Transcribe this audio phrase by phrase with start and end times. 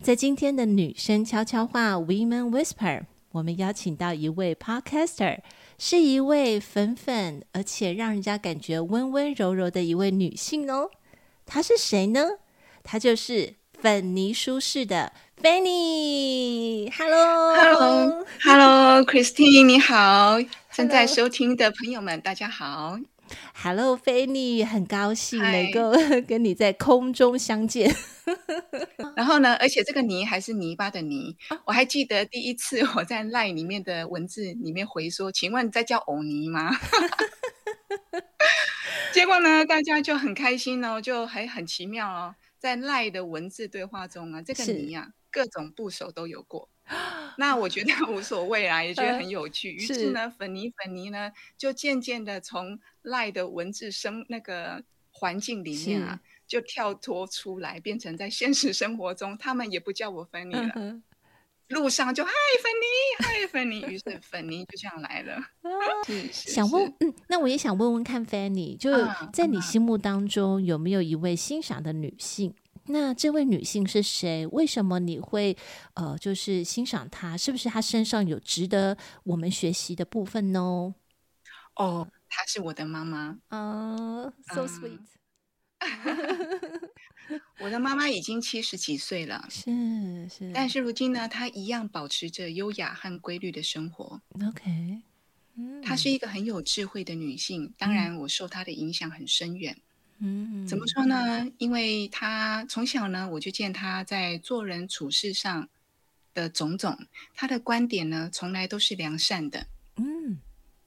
[0.00, 5.38] 在今天的女生悄悄话 Women Whisper，我们邀请到一位 Podcaster，
[5.78, 10.90] 是一位粉粉而且让人家感觉温温柔柔的一位女性哦。
[11.46, 12.20] 她是谁呢？
[12.82, 16.90] 她就是粉泥舒适的 Fanny。
[16.96, 20.38] Hello，Hello，Hello，Christine，你好。
[20.72, 22.98] 正在收听的朋友们，大家好。
[23.54, 25.92] Hello，Fanny，很高兴能够
[26.26, 27.94] 跟你在空中相见。
[29.16, 31.36] 然后呢，而且这个泥还是泥巴的泥。
[31.66, 36.70] 我还记得第一次我在 LINE 里面的文字里面回说：“请问在叫藕泥吗？”
[39.12, 46.68] 结果呢，大家就很开心哦，就还很奇妙哦，在 LINE 的文字对话中啊，这个泥啊，各种部首都有过。
[47.38, 49.72] 那我觉得无所谓啦，也觉得很有趣。
[49.72, 60.72] 于是呢，粉泥粉泥呢，就渐渐的从 LINE 的文字生那个环境里面啊，就跳脱出来，变成在现实生活中，他们也不叫我粉泥了。
[60.76, 61.02] 嗯、
[61.68, 62.30] 路上就嗨
[62.62, 65.42] 粉泥，嗨粉泥，于是粉泥就这样来了。
[66.30, 68.90] 想问，嗯，那我也想问问看，Fanny，就
[69.32, 72.54] 在你心目当中有没有一位欣赏的女性？
[72.86, 74.46] 那这位女性是谁？
[74.48, 75.56] 为什么你会
[75.94, 77.36] 呃，就是欣赏她？
[77.36, 80.94] 是不是她身上有值得我们学习的部分呢？
[81.76, 83.38] 哦，她是我的妈妈。
[83.48, 84.98] 嗯、uh,，so sweet。
[87.60, 94.20] 我的妈妈已经七十几岁了，是是，但是如今呢，她一样保持着优雅和规律的生活。
[94.46, 95.02] OK，
[95.56, 99.78] 嗯她是一个很有智慧的女性，当然我受她的影响很深远。
[100.24, 101.50] 嗯，怎么说呢？
[101.58, 105.68] 因为他从小呢，我就见他在做人处事上
[106.32, 106.96] 的种种，
[107.34, 109.66] 他的观点呢，从来都是良善的。
[109.96, 110.38] 嗯，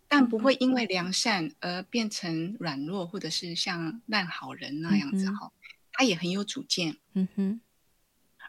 [0.07, 5.52] 但不会因为良善而变成软弱，或者是像烂好人那样子哈。
[5.91, 6.96] 他也很有主见。
[7.13, 7.59] 嗯哼，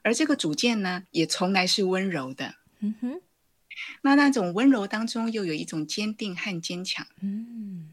[0.02, 2.54] 而这个主见呢，也从来是温柔的。
[2.78, 3.20] 嗯哼，
[4.02, 7.04] 那那种温柔当中，又有一种坚定和坚强。
[7.20, 7.92] 嗯。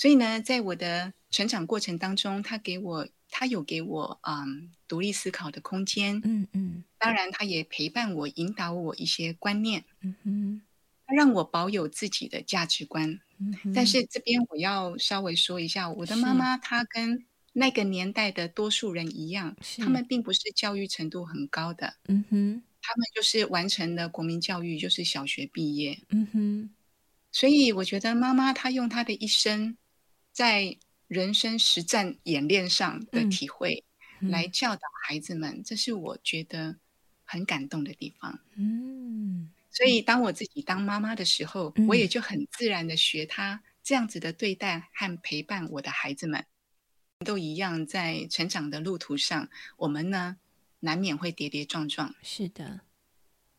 [0.00, 10.62] 所以呢，在我的成长过程当中，他给我，他有给我嗯独立思考的空间，嗯嗯，当然他也陪伴我，引导我一些观念，嗯哼，
[11.04, 26.70] 他让我保有自己的价值观，嗯哼，但是这边我要稍微说一下，我的妈妈她跟那个年代的多数人一样，他们并不是教育程度很高的，嗯哼，他们就是完成了国民教育，就是小学毕业，嗯哼，
[27.30, 29.76] 所以我觉得妈妈她用她的一生。
[30.40, 30.74] 在
[31.06, 33.84] 人生实战演练上的体会，
[34.20, 36.78] 来教导孩子们，嗯，这是我觉得
[37.26, 38.40] 很感动的地方。
[38.54, 46.46] 嗯，所以当我自己当妈妈的时候，嗯，我也就很自然的学他这样子的对待和陪伴我的孩子们，
[47.22, 50.38] 都一样在成长的路途上，我们呢
[50.78, 52.14] 难免会跌跌撞撞。
[52.22, 52.80] 是的，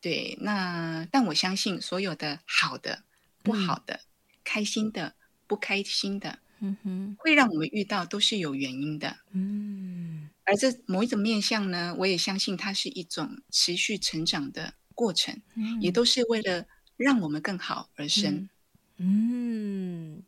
[0.00, 0.36] 对。
[0.40, 3.04] 那但我相信，所有的好的、
[3.40, 4.06] 不好的、嗯、
[4.42, 5.14] 开心的、
[5.46, 6.40] 不开心的。
[6.64, 9.16] 嗯哼，会让我们遇到都是有原因的。
[9.32, 16.64] 嗯，而这某一种面向呢，我也相信它是一种持续成长的过程，嗯，也都是为了
[16.96, 18.48] 让我们更好而生。
[18.98, 20.22] 嗯，嗯，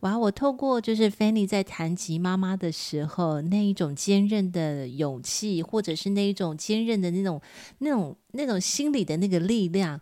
[0.00, 0.18] 哇！
[0.18, 7.40] 我透过就是 Fanny 在谈及妈妈的时候，那一种坚韧的勇气，或者是那一种坚韧的那种、
[7.78, 10.00] 那种、那种心理的那个力量。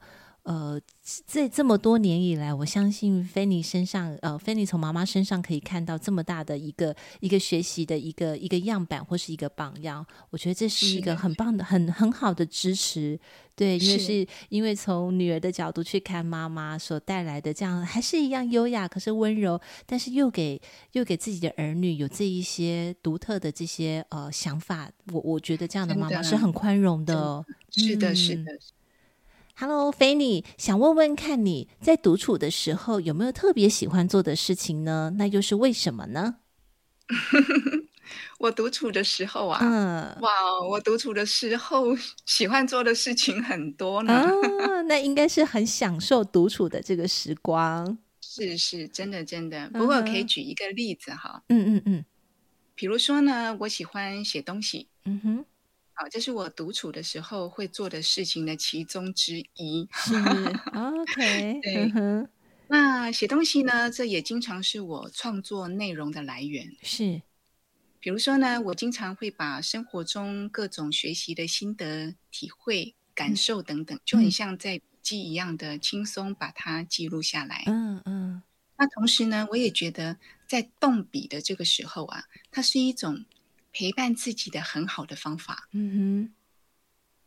[0.48, 0.80] 呃，
[1.26, 10.06] 在这么多年以来，我相信菲尼身上，呃，菲尼从妈妈身上可以看到这么大的一个一个学习的一个一个样板或是一个榜样。
[10.30, 13.20] 我觉得这是一个很棒的、很很好的支持。
[13.54, 20.58] 对，因为是因为从女儿的角度去看妈妈所带来的这样，还是一样优雅，可是温柔，但是又给
[20.92, 24.90] 又给自己的儿女有这一些独特的这些呃想法。
[25.12, 27.44] 我我觉得这样的妈妈是很宽容的哦。
[27.70, 28.58] 是的，是的。
[29.60, 35.14] 嗯 Hello，Fanny，想问问看你在独处的时候有没有特别喜欢做的事情呢？
[35.18, 36.36] 那又是为什么呢？
[38.38, 40.30] 我独处的时候啊，嗯，哇，
[40.70, 41.86] 我独处的时候
[42.24, 44.12] 喜欢做的事情很多呢。
[44.12, 47.98] 啊， 那应该是很享受独处的这个时光。
[48.22, 49.68] 是是，真的真的。
[49.72, 51.42] 不过我可以举一个例子哈。
[51.48, 52.04] 嗯嗯嗯。
[52.76, 54.88] 比如说呢，我喜欢写东西。
[55.04, 55.44] 嗯哼。
[56.00, 59.88] 好，这是我独处的时候会做的事情的其中之一。
[59.92, 60.14] 是，
[60.72, 61.92] OK，对。
[62.68, 66.76] 那写东西呢，这也经常是我创作内容的来源。
[66.82, 67.20] 是，
[67.98, 77.64] 比如说呢，我经常会把生活中各种学习的心得、体会、感受等等，嗯、就很像在笔记一样的轻松把它记录下来。
[77.66, 78.42] 嗯嗯。
[78.76, 80.16] 那同时呢，我也觉得
[80.46, 82.22] 在动笔的这个时候啊，
[82.52, 83.24] 它是一种
[83.72, 85.68] 陪伴自己的很好的方法。
[85.72, 86.34] 嗯哼。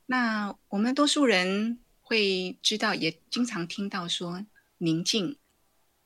[0.05, 4.45] 那我们多数人会知道，也经常听到说。
[4.83, 5.38] 宁静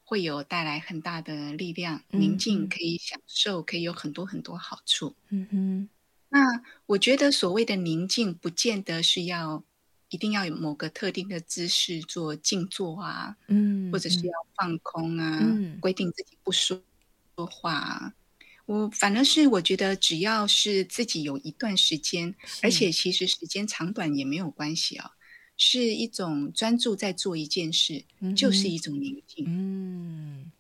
[0.04, 5.16] 会有带来很大的力量，嗯、宁静可以享受，可以有很多很多好处。
[5.30, 5.90] 嗯哼，
[6.28, 9.64] 那我觉得所谓的宁静，不见得是要
[10.10, 16.78] 一定要有某个特定的姿势做静坐啊，嗯，或者是要放空啊，嗯、规定自己不说
[17.38, 18.14] 说话啊。
[18.66, 22.34] 我反正是我觉得，只要是自己有一段时间，
[22.64, 25.12] 而且其实时间长短也没有关系啊。
[25.58, 29.46] 是一种专注在做一件事，嗯、就是一种宁静。
[29.48, 30.52] 嗯，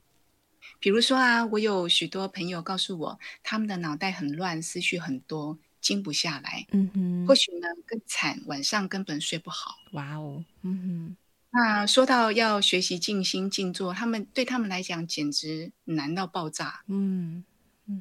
[0.79, 6.65] 比如说啊，我有许多朋友告诉我，他们的脑袋很乱，思绪很多，静不下来。
[6.71, 9.75] 嗯哼，或许呢更惨，晚上根本睡不好。
[9.91, 11.17] 哇哦，嗯哼。
[11.51, 16.83] 那说到要学习静心静坐，他们对他们来讲简直难到爆炸。
[16.87, 17.43] 嗯，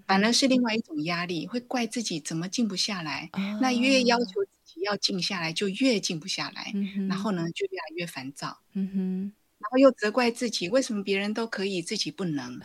[0.07, 3.29] 反而是另外一种压力，会怪自己怎么静不下来。
[3.33, 4.75] 哦、那越要求自己。
[4.83, 12.61] 要静下来，就越静不下来，嗯、然后呢，就越来越烦躁，嗯、哼然后又责怪自己，为什么别人都可以，自己不能？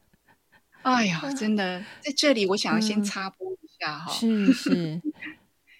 [0.82, 5.02] 哎呀，真的，在这里我想要先插播一下哈、嗯，是是。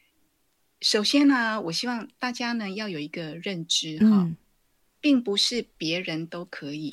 [0.82, 4.36] 首先呢，我希望大家呢要有一个认知哈，嗯、
[5.00, 6.92] 并不是别人都可以。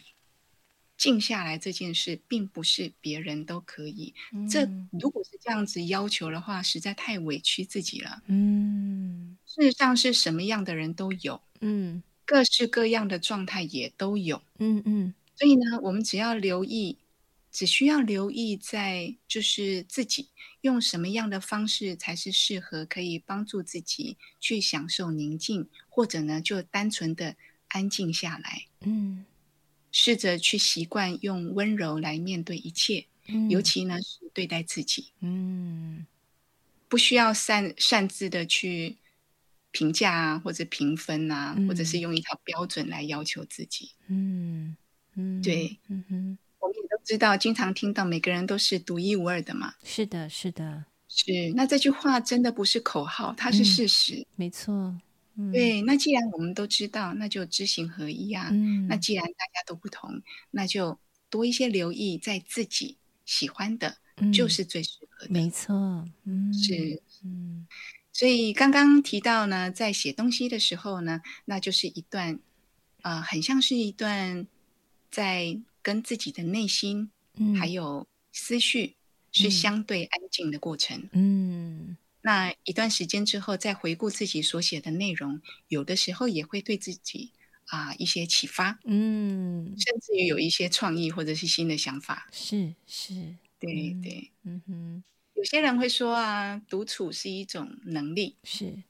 [1.01, 4.13] 静下来这件事，并不是别人都可以。
[4.31, 8.21] 嗯、这如果是这样子要求的话，实在太委屈自己了。
[8.27, 14.44] 嗯，事实上是什么样的人都有，嗯，各式各样的状态也都有。
[14.59, 17.00] 嗯嗯，嗯所以呢，我们只要留意，
[17.51, 20.30] 只需要留意在就是自己
[20.62, 27.36] 用什么样的方式才是适合，可以帮助自己去享受宁静，或者呢，就单纯的
[27.69, 28.68] 安静下来。
[28.81, 29.25] 嗯。
[29.92, 35.12] 试着去习惯用温柔来面对一切，嗯、尤其呢是对待自己。
[35.20, 36.06] 嗯，
[36.88, 38.98] 不需要擅擅自的去
[39.72, 43.92] 评价啊，或者评分啊，嗯、或者是用一套标准来要求自己。
[44.08, 44.76] 嗯
[45.16, 49.74] 嗯，对，嗯哼，我们也都知道，经常听到每个人都是独一无二的嘛。
[49.84, 51.52] 是的，是的，是。
[51.56, 54.16] 那这句话真的不是口号，它是事实。
[54.16, 54.96] 嗯、没错。
[55.42, 58.50] 嗯、对，那既然我们都知道，那就知行合一啊。
[58.52, 60.22] 嗯、那既然大家都不同，
[60.52, 61.00] 那就
[61.30, 65.32] 多一些留意，在自己喜欢的，嗯、就是最适合的。
[65.32, 67.66] 没错，嗯，是，嗯。
[68.14, 72.40] 所以刚刚提到呢，在写东西的时候呢，那就是一段，
[73.02, 74.46] 呃，很像是一段
[75.10, 78.96] 在跟自己的内心，嗯、还有思绪
[79.32, 81.10] 是相对安静的过程。
[81.14, 81.98] 嗯。
[82.22, 87.32] 嗯那一段时间之后，再回顾自己所写的内容，有的时候也会对自己
[87.66, 92.28] 啊、呃、一些启发，嗯，甚至于有一些创意或者是新的想法。
[92.32, 95.04] 是是，对对，嗯哼。
[95.34, 98.84] 有些人会说啊，独处是一种能力，是。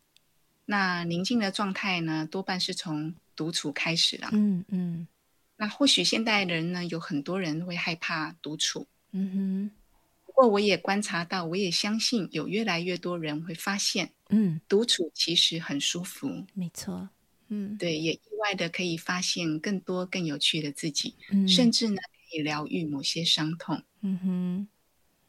[0.65, 4.29] 那宁静的状态呢，多半是从独处开始了。
[4.33, 5.07] 嗯嗯。
[5.55, 8.87] 那或许现代人呢，有很多人会害怕独处。
[9.13, 9.71] 嗯哼。
[10.33, 17.09] 不过我也观察到，我也相信有越来越多人会发现，嗯，独处其实很舒服，没错，
[17.49, 24.67] 嗯，对，也意外的可以发现更多更有趣的自己，嗯，甚至呢可以疗愈某些伤痛，嗯哼，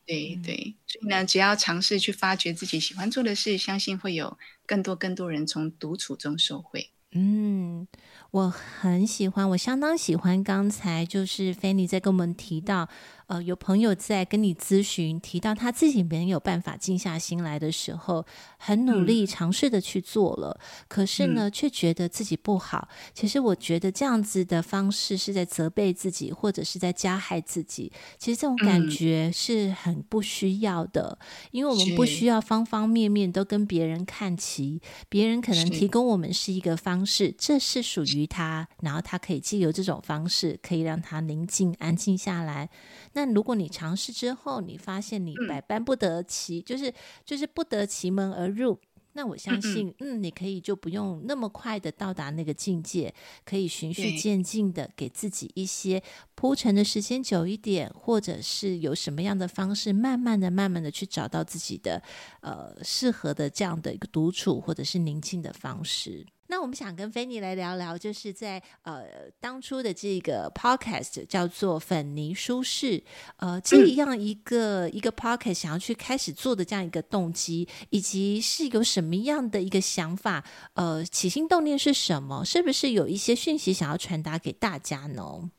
[0.07, 6.91] 对对，所以呢，只要尝试去发掘自己喜欢做的事，相信会有更多更多人从独处中受惠。
[7.15, 7.87] 嗯，
[8.31, 12.89] 我很喜欢，我相当喜欢刚才就是 Fanny 在跟我们提到。
[13.33, 18.27] 呃，有朋友在跟你咨询，提到他自己没有办法静下心来的时候，
[18.59, 22.87] 很努力尝试的去做了，嗯、可是呢，却觉得自己不好。
[23.15, 27.91] 其实我觉得这样子的方式是在责备自己，或者是在加害自己。
[28.19, 34.83] 其实这种感觉是很不需要的，嗯、因为我们不需要方方面面都跟别人看齐。
[35.09, 42.69] 别人可能提供我们是一个方式，是这是属于他，然后他可以借由这种方式，可以让他宁静安静下来。
[43.15, 46.93] 那如果你尝试之后，你发现你百般不得其，嗯、就是
[47.25, 48.79] 就是不得其门而入，
[49.15, 53.13] 那我相信，嗯，嗯，你可以就不用那么快的到达那个境界，
[53.45, 56.03] 可以循序渐进的给自己一些
[56.35, 62.03] 铺陈的时间久一点，或者是有什么样的方式，慢慢的、慢慢的去找到自己的
[62.41, 66.27] 呃适合的这样的一个独处或者是宁静的方式。
[66.53, 69.07] 那我们想跟菲尼来聊聊，就是在呃
[69.41, 73.03] 当初的这个 podcast 叫做粉泥舒适，
[73.37, 80.45] 呃这样一个、嗯、一个 podcast 想要去开始做的这样一个动机，以及是有什么样的一个想法，
[80.75, 82.45] 呃起心动念是什么？
[82.45, 85.51] 是不是有一些讯息想要传达给大家呢？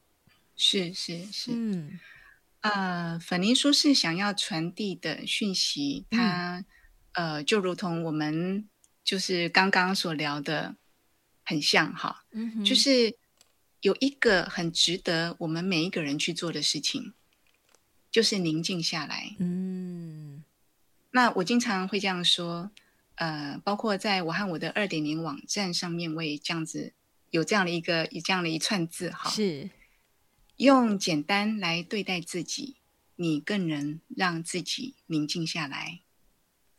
[0.56, 2.00] 是是是，嗯，
[2.62, 6.64] 呃粉泥书是想要传递的讯息，它、
[7.14, 8.70] 嗯、呃就如同我们
[9.04, 10.76] 就是刚刚所聊的。
[11.44, 13.16] 很像哈，嗯，就是
[13.82, 17.14] 有一个很值得我们每一个人去做的事情，
[18.10, 19.36] 就是宁静下来。
[19.40, 20.44] 嗯，
[21.12, 22.72] 那我经常会这样说，
[23.16, 26.94] 呃，包括在我和我的二点零网站上面，我也这样子
[27.32, 29.70] 有这样的一个有这样的一串字哈，是
[30.56, 32.78] 用简单来对待自己，
[33.18, 36.00] 你更能让自己宁静下来，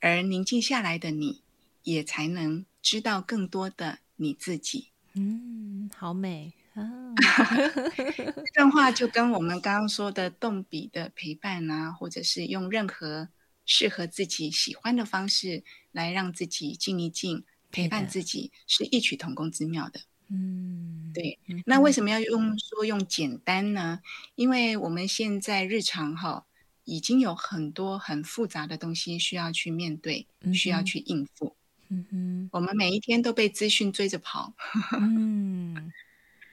[0.01, 1.43] 而宁静下来的你，
[1.83, 3.99] 也才能知道更多的。
[4.17, 7.15] 你自己，嗯，好美啊！
[7.97, 13.29] 这段话就跟我们刚刚说的动笔的陪伴啊，或者是用任何
[13.65, 20.01] 适合自己喜欢的方式来让自己静一静，陪伴自己，是异曲同工之妙的。
[20.29, 21.39] 嗯，对。
[21.67, 24.01] 那为什么要用说用简单呢？
[24.35, 26.47] 因为我们现在日常哈
[26.85, 31.57] 已经有很多很复杂的东西需要去面对，需要去应付。
[31.95, 34.53] 嗯哼，我们每一天都被资讯追着跑，
[34.99, 35.93] 嗯，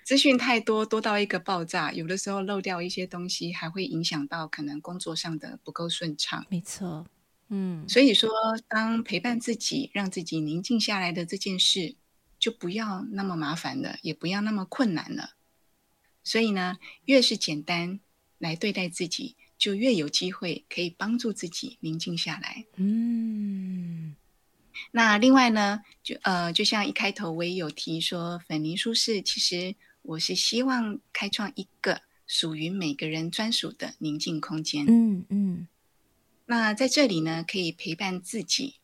[0.03, 6.45] 资讯太多，多到一个爆炸，有的时候漏掉一些东西，还会影响到可能工作上的不够顺畅。
[6.50, 7.07] 没错，
[7.50, 8.29] 嗯，所以说，
[8.67, 11.95] 当陪伴自己，让自己宁静下来的这件事，
[12.38, 15.31] 就不要那么麻烦了，也不要那么困难了。
[16.24, 18.00] 所以呢，越是简单
[18.38, 22.65] 来对待自己，就越有机会可以帮助自己宁静下来。
[22.75, 23.90] 嗯。
[24.91, 34.86] 那另外呢，就呃，就像一开头我也有提说，粉泥书室其实我是希望开创一个属于每个人专属的宁静空间。
[34.88, 35.67] 嗯嗯。
[36.48, 38.75] 那在这里呢，可以陪伴自己，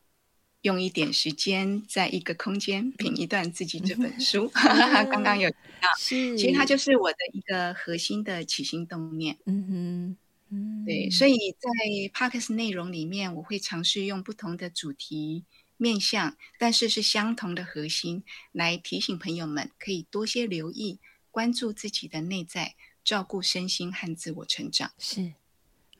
[0.62, 4.50] 用一点时间，在一个空间品一段自己这本书。
[4.54, 9.36] 刚刚有提到， 是，其实它就是我的一个核心的起心动念。
[9.44, 10.16] 嗯哼，
[10.56, 11.68] 嗯，对，所以在
[12.14, 15.44] Podcast 内容里面，我会尝试用不同的主题。
[15.78, 20.98] 面向，但是是相同的核心，来提醒朋友们可以多些留意、
[21.30, 24.90] 关注自己的内在，照顾身心和自我成长。
[24.98, 25.32] 是，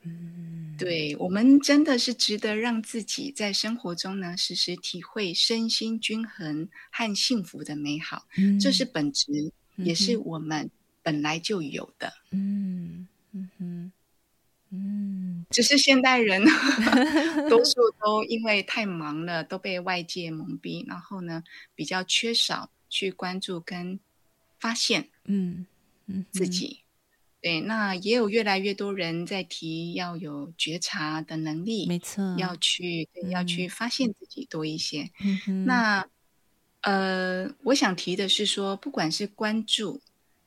[0.03, 8.27] 嗯，对，我们真的是值得让自己在生活中呢，时时体会身心均衡和幸福的美好。
[8.37, 10.69] 嗯，这是本质，也是我们
[11.01, 12.13] 本来就有的。
[12.31, 13.91] 嗯嗯哼。
[14.71, 16.43] 嗯，只是现代人
[17.49, 23.99] 多数都因为太忙了，都被外界蒙蔽，然后呢，比较缺少去关注跟
[24.59, 25.65] 发现，嗯
[26.05, 26.81] 嗯自己。
[27.41, 35.09] 对，那也有越来越多人在提要有觉察的能力，没错，要去对要去发现自己多一些。
[35.23, 36.05] 嗯哼，那
[36.81, 40.01] 呃，我想提的是说，不管是关注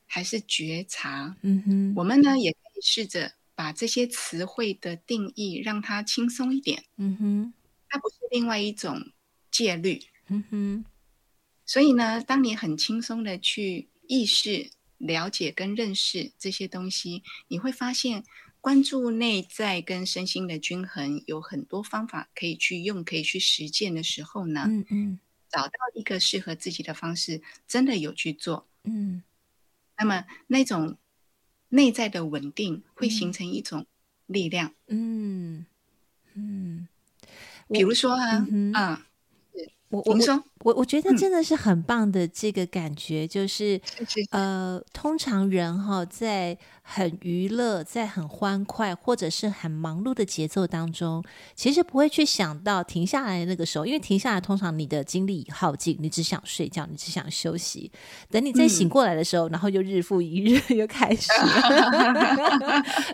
[0.06, 3.32] 还是觉察，嗯哼，我们呢也可以试着。
[3.62, 7.54] 把这些词汇的定义让它轻松一点，嗯哼，
[7.88, 9.12] 它不是另外一种
[9.52, 10.84] 戒律，嗯哼。
[11.64, 18.24] 所以呢，当你很轻松的去意识、了解跟认识这些东西，你会发现，
[18.60, 29.22] 关注内在跟身心的均衡有很多方法可以去用，可以去实践的时候呢，嗯嗯，找到一个适合自己的方式，真的有去做，嗯，
[29.96, 30.98] 那么那种。
[31.72, 33.86] 内在的稳定会形成一种
[34.26, 34.72] 力量。
[34.88, 35.64] 嗯
[36.34, 36.86] 嗯，
[37.68, 38.72] 比如说啊，嗯。
[38.72, 39.06] 啊
[39.88, 43.80] 我我说我我觉得真的是很棒的这个感觉，嗯、就是
[44.30, 51.22] 呃，通常人哈在很娱乐、在很欢快或者是很忙碌的节奏当中，
[51.54, 57.92] 其实不会去想到停下来的那个时候，因为停下来通常你的精力已耗尽，你只想睡觉，你只想休息。
[58.30, 62.14] 等你再醒过来的时候，嗯、然后又日复一日 又开始了，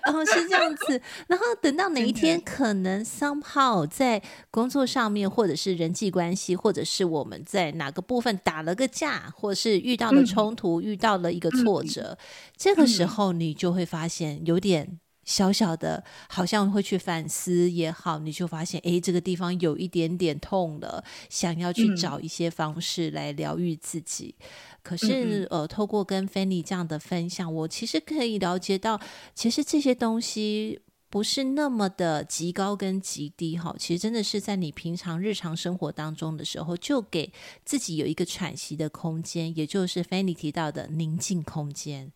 [0.05, 12.27] 然 后是这样子，然后等到哪一天可能 somehow 在工作上面或者是人际关系或或者是我们在哪个部分打了个架，或是遇到了冲突，嗯、遇到了一个挫折，嗯、
[12.57, 24.35] 这个时候你就会发现有点小小的，好像会去反思也好，你就发现，哎，这个地方有一点点痛了，想要去找一些方式来疗愈自己。
[24.39, 24.45] 嗯、
[24.83, 28.99] 可是，呃，透过跟 Fanny 这样的分享，我其实可以了解到，
[29.35, 30.81] 其实这些东西
[31.11, 37.33] 不是那么的极高跟极低，哈，其实真的是在你平常日常生活当中的时候，就给
[37.65, 42.13] 自己有一个喘息的空间，也就是 Fanny 提到的宁静空间。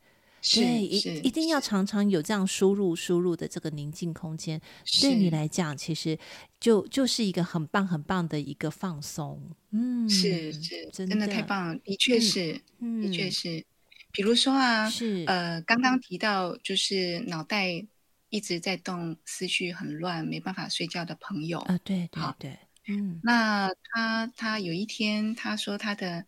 [0.54, 4.60] 对，一一定要常常有这样输入输入的这个宁静空间，
[5.00, 6.18] 对你来讲，其实
[6.58, 9.40] 就就是一个很棒很棒的一个放松。
[9.70, 13.64] 嗯，是是，真的太棒了，的确是，嗯、的确是。
[14.10, 17.86] 比如说啊，是呃，刚刚提到就是脑袋
[18.32, 22.58] 一直在动，思绪很乱，没办法睡觉的朋友啊，对对对，
[22.88, 26.24] 嗯，那他他有一天他说他的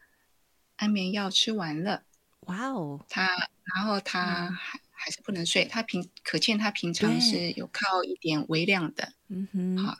[0.76, 2.04] 安眠药吃完了。
[2.40, 3.26] 哇哦，他
[3.74, 9.96] 然后他还还是不能睡，他平可见他平常是有靠一点微量的，嗯哼，好，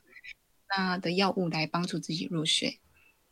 [0.76, 2.80] 那的药物来帮助自己入睡。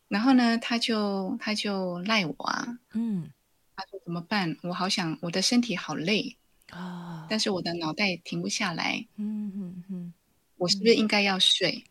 [0.09, 3.31] 然后呢，他就他就赖我啊，嗯，
[3.77, 4.57] 他说怎么办？
[4.63, 6.39] 我好想我的身体好累
[6.73, 10.13] 啊，但是我的脑袋停不下来，嗯嗯嗯，
[10.57, 11.85] 我是不是应该要睡？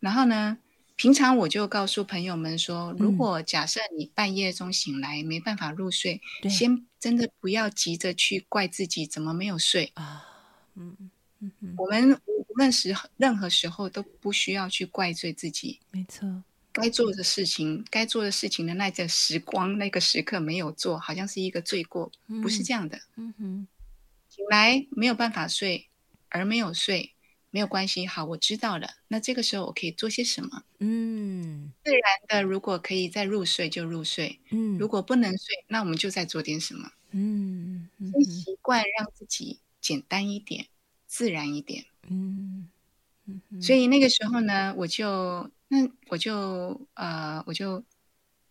[0.00, 0.58] 然后呢？
[0.94, 10.22] 平常我就告诉朋友们说，如果假设你半夜中醒来没办法入睡，嗯、先真的不要急着去怪自己怎么没有睡啊。
[10.76, 10.96] 嗯
[11.40, 15.80] 嗯嗯，我们无论时任何时候都不需要去怪罪自己。
[15.90, 22.98] 没错，该做的事情，该做的事情的那个时光，那个时刻没有做，好像是一个罪过，嗯、不是这样的。
[23.16, 23.66] 嗯哼，
[24.28, 25.88] 醒来没有办法睡，
[26.28, 27.12] 而没有睡。
[27.54, 28.88] 没有关系，好，我知道了。
[29.08, 30.62] 那这个时候我可以做些什么？
[30.78, 34.40] 嗯，自然的，如果可以再入睡就入睡。
[34.50, 36.90] 嗯，如果不能睡，那我们就再做点什么？
[37.10, 40.64] 嗯，先习惯让自己简单一点，
[41.06, 41.84] 自然一点。
[42.08, 42.70] 嗯，
[43.60, 47.82] 所以那个时候呢，我就那我就呃，我就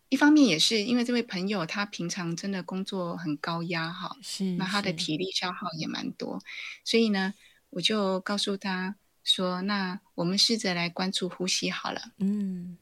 [0.08, 6.42] 一方面也是因为这位朋友他平常真的工作很高压哈，是，那他的体力消耗也蛮多，
[6.84, 7.34] 所以呢。
[7.74, 12.76] 我就告诉他说：“那我们试着来关注呼吸好了。”嗯，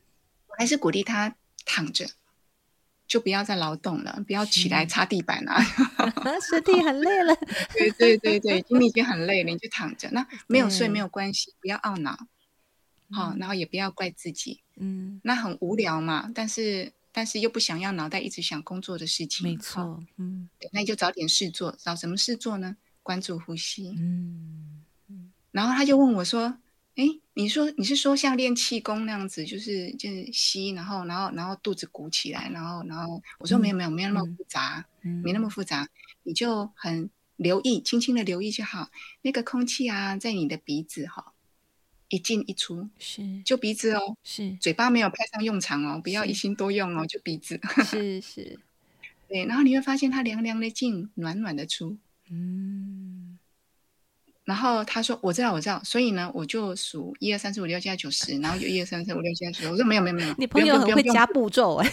[0.48, 2.10] 我还是鼓励他躺着，
[3.06, 5.62] 就不要再劳动了，不要起来擦地板啊
[6.50, 7.32] 身体很累了。
[7.72, 10.10] 对对对对，你已经很累了，你就躺着。
[10.10, 12.18] 那没有睡没有关系，不要懊恼，
[13.10, 14.60] 好，然后也不要怪自己。
[14.76, 19.46] 嗯，那很无聊嘛，但是但是又不想要脑袋一直想工作的事情。
[19.46, 22.76] 没错，嗯，那你就找点事做，找什么事做呢？
[23.02, 23.94] 关注呼吸。
[23.98, 24.84] 嗯。
[25.52, 26.56] 然后他就问我说
[26.94, 35.88] ：“哎，你说你是说像练气功那样子，就是就是吸，然后然后然后肚子鼓起来，然后然后我说没有没有没有那么复杂，嗯、没那么复杂，
[36.22, 38.90] 你就很留意，轻轻的留意就好。
[39.22, 41.32] 那个空气啊，在你的鼻子哈，
[42.10, 48.58] 一进一出，是就鼻子哦，是嘴巴没有派上用场哦，不要一心多用哦，就鼻子，是是，
[49.26, 51.96] 对，然后你会发现它凉凉的进，暖暖的出，
[52.30, 53.38] 嗯。”
[54.44, 55.80] 然后他说：“我知道，我知道。
[55.84, 59.68] 所以呢，我就数一二三四五六七八九十，然后就一二三四五六七八九十。
[59.68, 61.92] 我说没有没有没有，你朋友很会加步骤哎。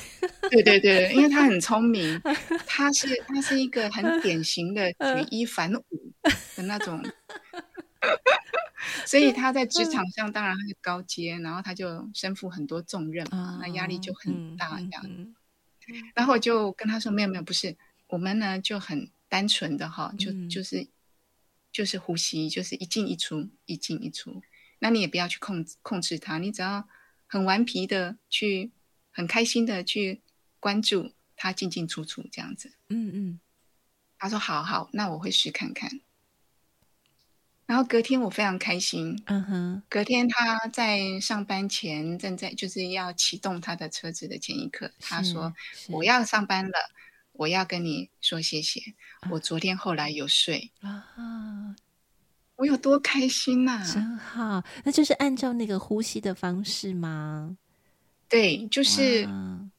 [0.50, 2.20] 对对对，因为他很聪明，
[2.66, 5.84] 他是他是一个很典型的 举一反五
[6.56, 7.00] 的那种，
[9.06, 15.34] 所以他在职场上当然他是高阶，然后他就身负很多重任嘛，那压力就很大这样。
[16.16, 17.76] 然后我就跟他说：没有没有，不是，
[18.08, 20.88] 我们呢就很单纯的哈，就就是。”
[21.70, 24.42] 就是呼吸，就是一进一出，一进一出。
[24.80, 26.88] 那你也不要去控制控制它，你只要
[27.28, 28.72] 很顽皮的去，
[29.12, 30.24] 很开心的去
[30.60, 32.74] 关注它进进出出这样子。
[32.88, 33.40] 嗯嗯。
[34.18, 36.02] 他说：“好好，那我会试看看。”
[37.68, 39.22] 然后隔天我非常开心。
[39.28, 39.84] 嗯哼。
[39.88, 45.54] 隔天他在上班前正在就是要启动他的车子的前一刻，他说
[45.90, 46.74] ：“我要上班了。”
[47.38, 48.82] 我要跟你说谢谢，
[49.30, 51.76] 我昨天后来有睡啊，
[52.56, 53.94] 我有多开心呐、啊！
[53.94, 57.56] 真好，那就是按照那个呼吸的方式吗？
[58.28, 59.22] 对，就是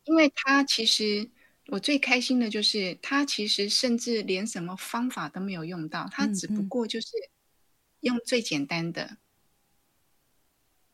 [0.04, 1.28] 因为他其实
[1.66, 7.08] 我最开心的就是他其实甚至连什么方法都没有用到，他只不过就是
[8.00, 9.18] 用最简单的、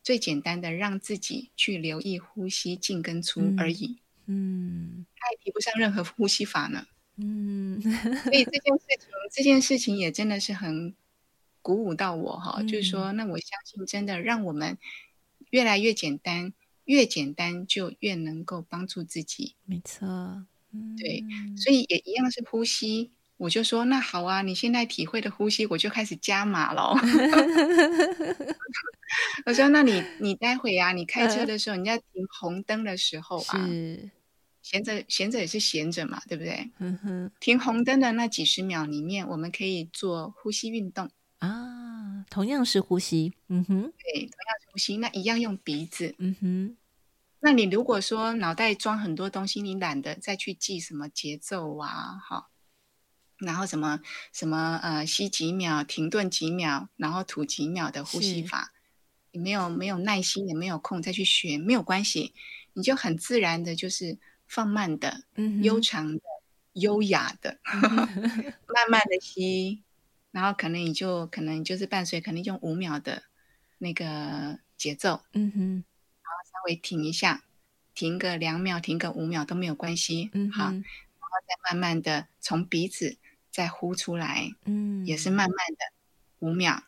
[0.03, 3.99] 最简单的让自己去留意呼吸进跟出而已。
[4.27, 5.07] 嗯。
[5.17, 6.87] 他也提不上任何呼吸法呢。
[7.17, 10.95] 嗯，所以这件事情，这件事情也真的是很
[11.63, 12.57] 鼓舞到我哈。
[12.59, 14.77] 嗯、就是说，那我相信，真的让我们
[15.51, 16.53] 越来越简单，
[16.85, 19.55] 越简单就越能够帮助自己。
[19.65, 20.45] 没错，
[20.99, 21.25] 对，
[21.57, 23.13] 所以也一样是呼吸。
[23.37, 26.95] 我就说那好啊，你现在体会的呼吸，我就开始加码了。
[29.47, 34.11] 我说那你你待会啊，你开车的时候，你在停红灯的时候啊，是
[34.63, 36.71] 闲着闲着也是闲着嘛，对不对？
[36.79, 46.77] 嗯哼，停红灯的那几十秒里面，我们可以做呼吸运动啊，同样是呼吸，嗯哼，对，同样是呼吸，那一样用鼻子，嗯哼。
[47.41, 52.49] 那你如果说脑袋装很多东西，你懒得再去记什么节奏啊，好，
[53.45, 54.01] 然后什么
[54.33, 58.73] 什么呃吸几秒，停顿几秒，然后吐几秒的呼吸法，
[59.33, 62.35] 你没有没有耐心，也没有空再去学，没有关系，
[62.73, 66.23] 你就很自然的，就是放慢的、嗯、悠长的、
[66.73, 67.81] 优雅的，嗯、
[68.67, 69.83] 慢慢的吸，
[70.31, 73.25] 然后可能你就可能你就是伴随可能用五秒的
[73.79, 75.85] 那个节奏，嗯哼。
[76.23, 77.45] 然后稍微停一下，
[77.95, 80.31] 停个两秒，停个五秒都没有关系。
[80.33, 83.19] 嗯，好，然后再慢慢的从鼻子
[83.55, 84.51] 再呼出来。
[84.65, 85.93] 嗯，也是慢慢的
[86.41, 86.83] 五秒、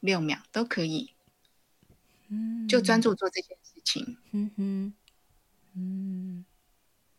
[0.00, 1.12] 六秒都可以。
[2.28, 4.18] 嗯，就专注做这件事情。
[4.32, 4.94] 嗯哼，
[5.76, 6.44] 嗯，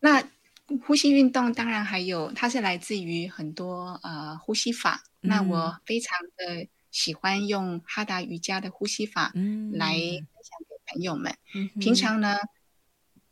[0.02, 0.28] 那
[0.86, 5.06] 呼吸运动当然还有，它是来自于很多呃呼吸法。
[5.22, 9.32] 嗯，那我非常的喜欢用哈达瑜伽的呼吸法
[9.72, 12.36] 来分享给朋友们，嗯、平常呢，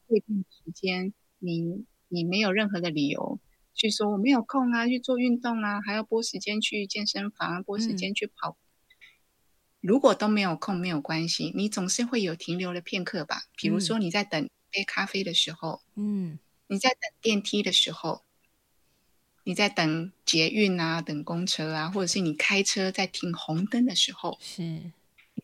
[0.07, 3.37] 这段时间你你没有任何的理由
[3.73, 8.51] 去说我没有空啊，去做运动啊，还要拨时间去健身房，拨时间去跑。
[8.51, 8.57] 嗯、
[9.81, 13.43] 如果都没有空，没有关系，你总是会有停留的片刻吧。
[13.55, 18.23] 比如说你在等杯咖啡的时候，嗯，你在等电梯的时候，
[19.43, 24.91] 你在等捷运啊，等公车啊，或者是你开车在停红灯的时候，是。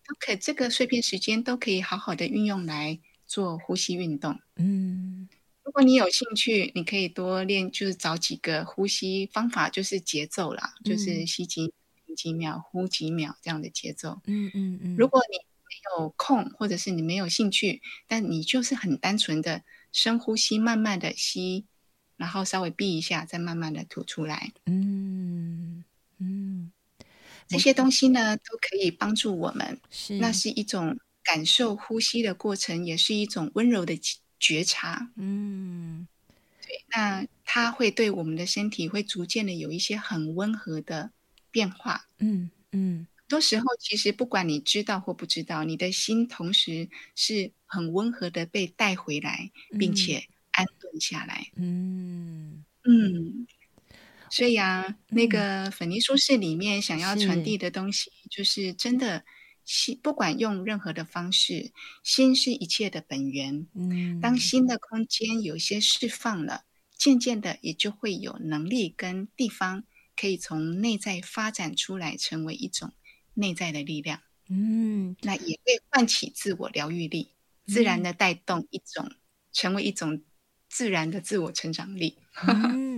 [0.06, 4.40] 都可以，这个碎片时间都可以好好的运用来做呼吸运动。
[4.56, 5.28] 嗯，
[5.68, 11.74] 如果你有兴趣，你可以多练，就是找几个呼吸方法，就是节奏啦，嗯、就是吸几
[12.16, 14.22] 几秒，呼几秒这样的节奏。
[14.28, 14.96] 嗯嗯嗯。
[14.98, 21.66] 如果你没有空，或者是你没有兴趣，但你就是很单纯的深呼吸，慢慢的吸，
[22.16, 24.54] 然后稍微闭一下，再慢慢的吐出来。
[24.68, 25.84] 嗯
[26.20, 26.72] 嗯。
[27.50, 29.82] 这些东西呢，都可以帮助我们。
[29.90, 34.00] 是，那是一种感受呼吸的过程，也是一种温柔的
[34.40, 35.12] 觉察。
[35.16, 36.08] 嗯，
[36.62, 36.86] 对。
[36.90, 41.12] 那它会对我们的身体会逐渐的有一些很温和的
[41.52, 42.08] 变化。
[42.20, 43.08] 嗯嗯。
[43.16, 51.48] 很多时候，其实不管你知道或不知道，你的心同时是很温和的被带回来，并且安顿下来。
[51.58, 53.48] 嗯嗯。
[54.30, 59.24] 所以啊，那个粉泥书室里面想要传递的东西，就是真的
[59.68, 63.68] 心，不管用任何的方式，心是一切的本源。
[63.76, 66.64] 嗯，当心的空间有些释放了，
[66.98, 69.84] 渐渐的也就会有能力跟地方
[70.16, 72.94] 可以从内在发展出来，成为一种
[73.34, 74.22] 内在的力量。
[74.50, 77.34] 嗯，那也会唤起自我疗愈力，
[77.66, 79.12] 自然的带动一种，
[79.52, 80.24] 成为一种
[80.70, 82.18] 自然的自我成长力。
[82.48, 82.97] 嗯，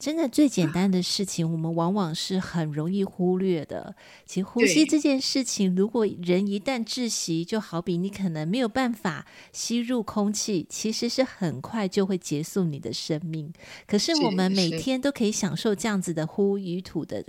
[0.00, 3.94] 真的最简单的事情，我们往往是很容易忽略的。
[4.24, 13.52] 其实呼吸这件事情，如果人一旦窒息，就好比你可能没有办法吸入空气，其实是很快就会结束你的生命。
[13.86, 17.22] 可是我们每天都可以享受这样子的呼与吐的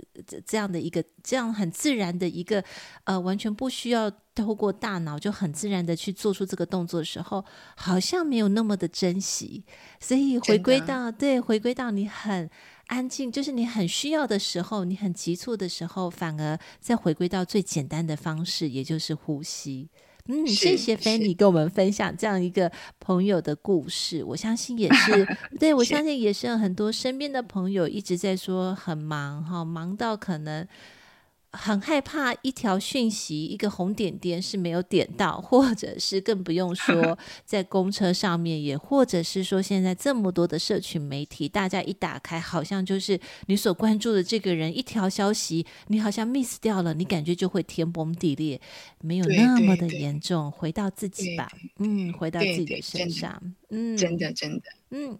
[0.46, 2.64] 这样的一个这样很自然的一个
[3.04, 7.44] 呃，完全不需要透过大脑就很自然的去做出这个动作的时候，
[7.76, 9.64] 好像没有那么的珍惜。
[10.00, 11.38] 所以回归到对。
[11.38, 12.48] 回归到你很
[12.86, 19.88] 安静，就是你很需要的时候，你很急促的时候，反而再回归到最简单的方式，也就是呼吸。
[20.26, 24.22] 嗯，谢谢 Fanny 跟我们分享这样一个朋友的故事。
[24.22, 25.26] 我相信也是，
[25.58, 30.66] 对，我相信也是有很多身边的朋友一直在说很忙哈，忙到可能。
[31.52, 48.60] 很害怕一条讯息，一个红点点是没有点到，或者是更不用说 在公车上面，也或者是说现在这么多的社群媒体，大家一打开，好像就是你所关注的这个人一条消息，你好像 miss 掉了，你感觉就会天崩地裂，
[49.00, 52.82] 没有那么的严重，回到自己吧，嗯，回到自己的。
[52.82, 53.40] 身上，
[53.74, 54.64] 嗯，真的真的。
[54.90, 55.18] 嗯，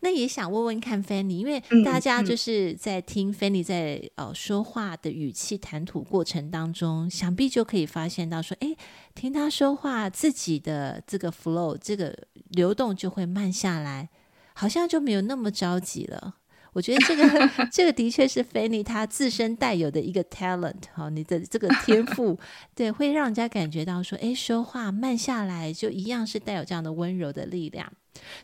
[0.00, 8.74] 那也想问问看 Fanny，因为大家就是在听 Fanny 在呃说话的语气谈吐过程当中，想必就可以发现到说，哎，
[9.14, 14.08] 听他说话，自己的这个 flow 这个流动就会慢下来，
[14.54, 16.36] 好像就没有那么着急了。
[16.72, 22.38] 我觉得这个 这个的确是 Fanny 他自身带有的一个 talent 哈，你的这个天赋，
[22.74, 27.92] 对，会让人家感觉到说，哎，说话慢下来就一样是带有这样的温柔的力量。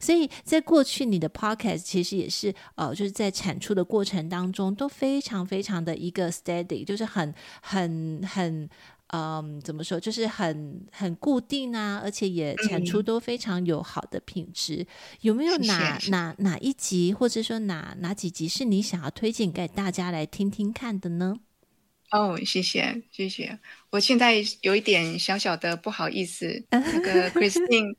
[0.00, 8.68] 所以在过去你的 podcast 其实也是呃，就是在产出的过程当中都非常非常的一个 steady，就是很很很。
[9.08, 10.00] 嗯，怎么说？
[10.00, 14.76] 就是很很固定啊，而且也产出都非常有好的品质。
[14.76, 14.86] 嗯、
[15.20, 21.36] 有没有哪哪哪一集，或者说哪哪几集是你想要推荐给大家来听听看的呢？
[22.10, 23.58] 哦，谢谢谢谢。
[23.90, 27.94] 我现在有一点小小的不好意思， 那个 Christine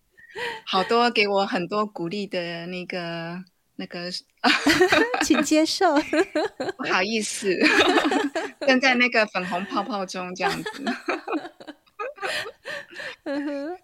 [0.66, 3.44] 好多给我很多鼓励的那个。
[3.80, 4.10] 那个，
[5.24, 5.94] 请接受，
[6.78, 7.56] 不好意思，
[8.68, 10.84] 正在那个粉红泡泡中这样子。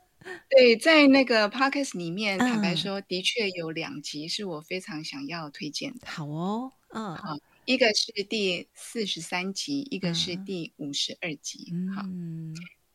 [0.50, 6.08] 对，在那个 podcast 里面，坦白说，的确有两集是我非常想要推荐的。
[6.08, 11.74] 好哦，嗯，好，一个是第四十三集，一个是第五十二集。
[11.96, 12.04] 好。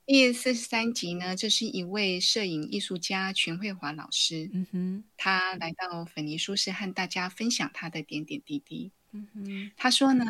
[0.06, 8.90] 第四十三集呢，这是一位摄影艺术家全慧华老师，嗯哼，他来到粉泥书室和大家分享他的点点滴滴。
[9.12, 10.24] 嗯哼，他说呢，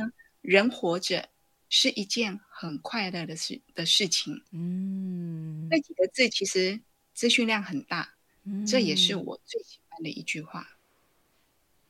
[0.49, 1.29] 人活着
[1.69, 4.43] 是一件很快乐的事的事情。
[4.51, 6.81] 嗯，那几个字其实
[7.13, 10.79] 资讯量很大，嗯，这也是我最喜欢的一句话。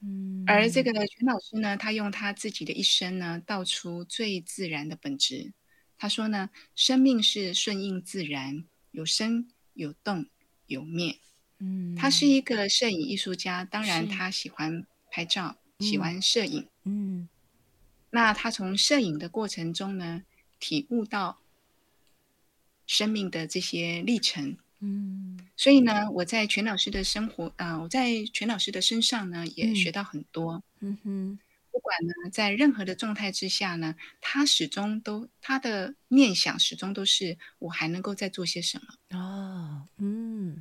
[0.00, 5.52] 嗯，而这个全老师呢，他用他自己的一生呢，道出最自然的本质。
[5.96, 10.26] 他说呢，生命是顺应自然，有生有动
[10.66, 11.20] 有灭。
[11.60, 16.68] 嗯，他是一个摄影艺术家，当然他喜欢拍照，喜欢摄影。
[16.82, 17.28] 嗯，
[18.10, 20.22] 那他从摄影的过程中呢，
[20.58, 21.38] 体悟到
[22.86, 24.56] 生命的这些历程。
[24.80, 30.62] 嗯，所以呢，我在全老师的生活啊，呃，我在全老师的身上呢，也学到很多。
[30.80, 31.38] 嗯哼。
[31.70, 40.60] 不管呢，在任何的状态之下呢，他始终都他的念想始终都是我还能够再做些什么哦，嗯，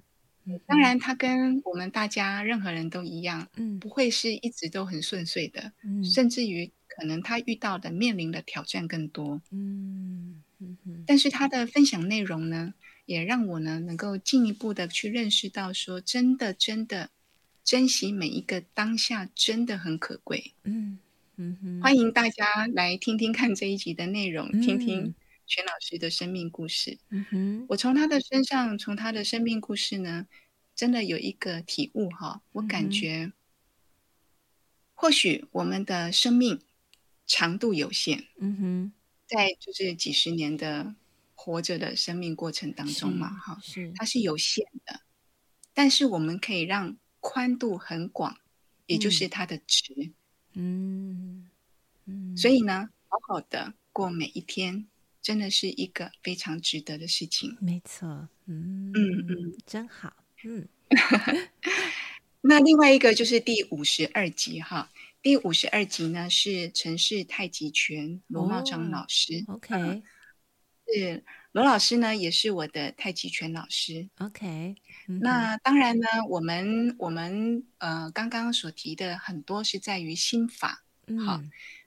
[0.68, 12.74] 当然他跟我们大家任何人都一样，嗯，不会是一直都很顺遂的，嗯，甚至于可能他遇到的面临的挑战更多，嗯嗯，但是他的分享内容呢，
[13.06, 17.12] 也让我呢能够进一步的去认识到说，真的真的
[17.64, 20.98] 珍惜每一个当下真的很可贵，嗯。
[21.40, 25.14] 嗯哼，欢迎大家来听听看这一集的内容，嗯、听听
[25.46, 26.98] 全老师的生命故事。
[27.12, 30.26] 嗯哼，我从他的身上，从他的生命故事呢，
[30.76, 32.42] 真的有一个体悟哈。
[32.54, 33.34] 我感觉，嗯、
[34.96, 36.60] 或许我们的生命
[37.28, 38.26] 长度有限。
[38.40, 38.92] 嗯哼，
[39.28, 40.96] 在就是几十年的
[41.36, 45.02] 活着的生命过程当中嘛，哈，是它是有限的，
[45.74, 48.38] 但是我们可以让宽度很广，
[48.88, 50.12] 也就是它的值。
[50.54, 51.48] 嗯
[52.06, 54.88] 嗯，嗯，所以呢，好好的过每一天，
[55.22, 57.56] 真的是一个非常值得的事情。
[57.60, 60.14] 没错，嗯嗯嗯，真好，
[60.44, 60.68] 嗯。
[62.42, 64.90] 那另外一个就是第五十二集哈，
[65.28, 69.44] 第五十二集呢是陈氏太极拳罗茂章老师。
[69.50, 70.04] 哦、OK，、嗯、
[70.88, 74.08] 是罗老师呢，也是我的太极拳老师。
[74.20, 74.78] OK。
[75.20, 81.42] 那当然呢，我们我们呃刚刚所提的很多是在于心法，嗯、好。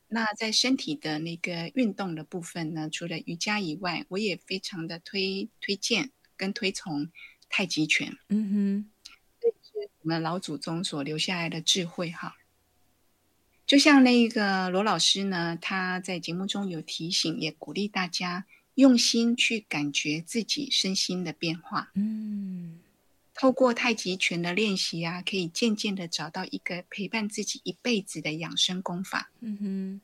[0.09, 7.11] 那在身体的那个运动的部分呢，除了瑜伽以外，我也非常的推推荐跟推崇
[7.49, 8.15] 太极拳。
[8.29, 8.91] 嗯哼，
[9.41, 12.37] 这是我们老祖宗所留下来的智慧哈。
[13.71, 21.93] 就像那个罗老师呢，他在节目中有提醒，也鼓励大家用心去感觉自己身心的变化。
[21.95, 22.81] 嗯。
[23.33, 29.31] 透过太极拳的练习啊，可以渐渐的找到一个陪伴自己一辈子的养生功法。
[29.39, 30.01] 嗯哼，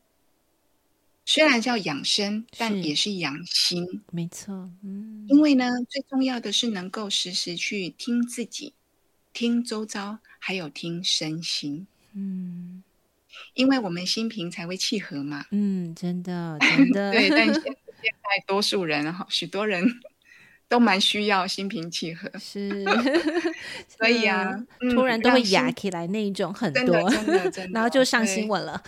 [1.24, 4.00] 虽然叫养生，但也是养心。
[4.12, 8.74] 没错，嗯，因为呢，最重要的是能够时时去听自己、
[9.32, 11.88] 听周遭，还有听身心。
[12.18, 12.65] 嗯，
[13.54, 15.44] 因为我们心平才会契合嘛。
[15.50, 17.12] 嗯，真的，真 的。
[17.12, 17.70] 对，但现在
[18.46, 19.84] 多数人哈，许多人。
[20.68, 22.84] 都蛮需要心平气和，是，
[23.86, 24.52] 所以啊，
[24.92, 28.82] 突然都会哑起来那一种很多，真的真的，然后就上新闻了，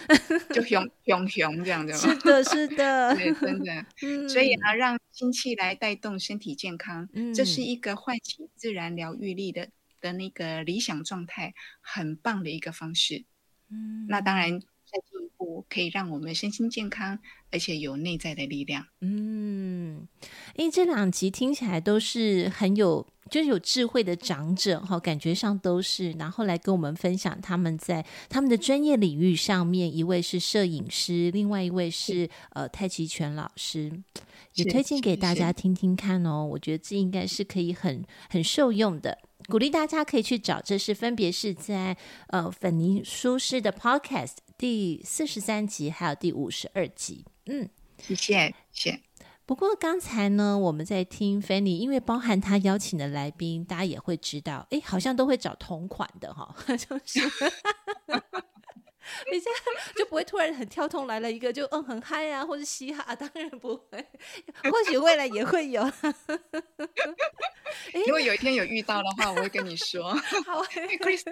[0.52, 3.86] 就熊熊熊这样的，是的，是的，对，真的，
[4.28, 9.68] 所以呢，让心气来带动身体健康，这是一个唤起自然疗愈力的
[10.00, 13.24] 的那个理想状态，很棒的一个方式。
[13.70, 14.60] 嗯，那当然。
[14.90, 17.18] 再进一步，可以让我们身心健康，
[17.50, 18.86] 而且有内在的力量。
[19.02, 20.08] 嗯，
[20.56, 33.92] 因为这两集听起来都是很有，就是有智慧的长者哈，感觉上都是，然后来跟我们分享他们在他们的专业领域上面，一位是摄影师，另外一位是呃太极拳老师。
[34.54, 36.44] 也推荐给大家听听看哦。
[36.44, 40.60] 我觉得这应该是可以很很受用的，鼓励大家可以去找。
[40.60, 41.96] 这是分别是在
[42.28, 47.24] 呃粉泥舒适的 Podcast 第四十三集，还有第五十二集。
[47.46, 49.00] 嗯，谢谢谢。
[49.46, 57.20] 不过刚才呢，我们在听 Fanny，因为包含他邀请的来宾，大家也会知道，哎，好像都会找同款的哈， 就是。
[59.32, 59.60] 你这样
[59.96, 64.06] 就不会突然很跳通来了一个就嗯很嗨啊，或者嘻哈， 当然不会，
[64.70, 65.82] 或许未来也会有。
[68.06, 70.10] 如果有一天有遇到的话，我会跟你说。
[70.44, 71.22] 好，Chris，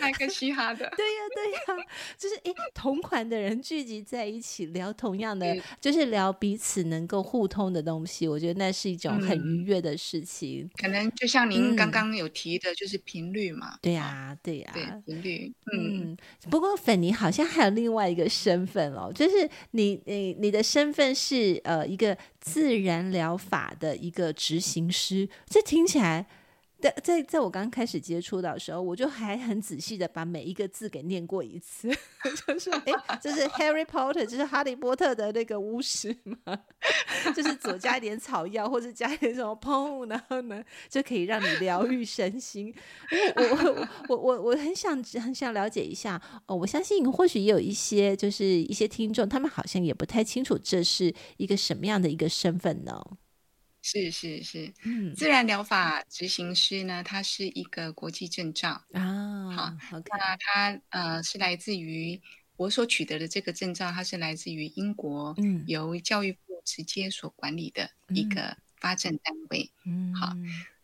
[0.00, 0.88] 来个嘻哈的。
[0.96, 1.84] 对呀，对呀，
[2.16, 10.68] 就是诶，同款的人聚集在一起聊同样的，就是聊彼此能够互通的东西，我觉得那是一种很愉悦的事情。
[10.80, 13.78] 可能就像您刚刚有提的，就是频率嘛。
[13.80, 14.72] 对呀，对呀，
[15.06, 15.52] 频率。
[15.72, 16.16] 嗯，
[16.50, 16.75] 不过。
[16.76, 26.26] 粉你好像还有另外一个身份哦，就是你你你的身份是呃一个自然疗法的一个执行师，这听起来。
[26.86, 31.88] 在在在我刚开始接触的时候，我就还很仔细的把每一个字给念过一次，
[32.46, 36.56] 就是哎，这是 Harry Potter，就是哈利波特的那个巫师嘛，
[37.34, 42.72] 就是左加一点草药，或者加一点什么砰，然后呢就可以让你疗愈身心。
[43.34, 53.02] 我我我我我很想很想了解一下哦，我相信或许也有一些就是一些听众，他们好像也不太清楚这是一个什么样的一个身份呢？
[53.88, 59.48] 是是是，嗯，自然疗法执行师呢，它是一个国际证照啊。
[59.52, 59.72] 好.
[60.10, 62.20] 那它呃是来自于
[62.56, 69.70] 我所取得的这个证照，它是来自于英国，嗯，由教育部直接所管理的一个发证单位。
[69.84, 70.34] 嗯，好，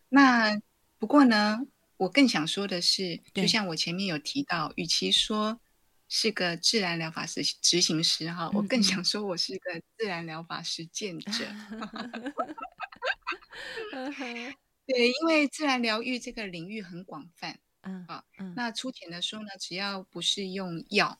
[0.08, 0.56] 那
[1.00, 1.58] 不过呢，
[1.96, 5.58] 我更想说的是，就像我前面有提到，与其说
[6.14, 11.32] 是个自然疗法师执行师哈，我更想说我是个自然疗法实践者。
[14.84, 21.18] 对，因为自然疗愈这个领域很广泛，嗯，好，嗯，那粗浅的说呢，只要不是用药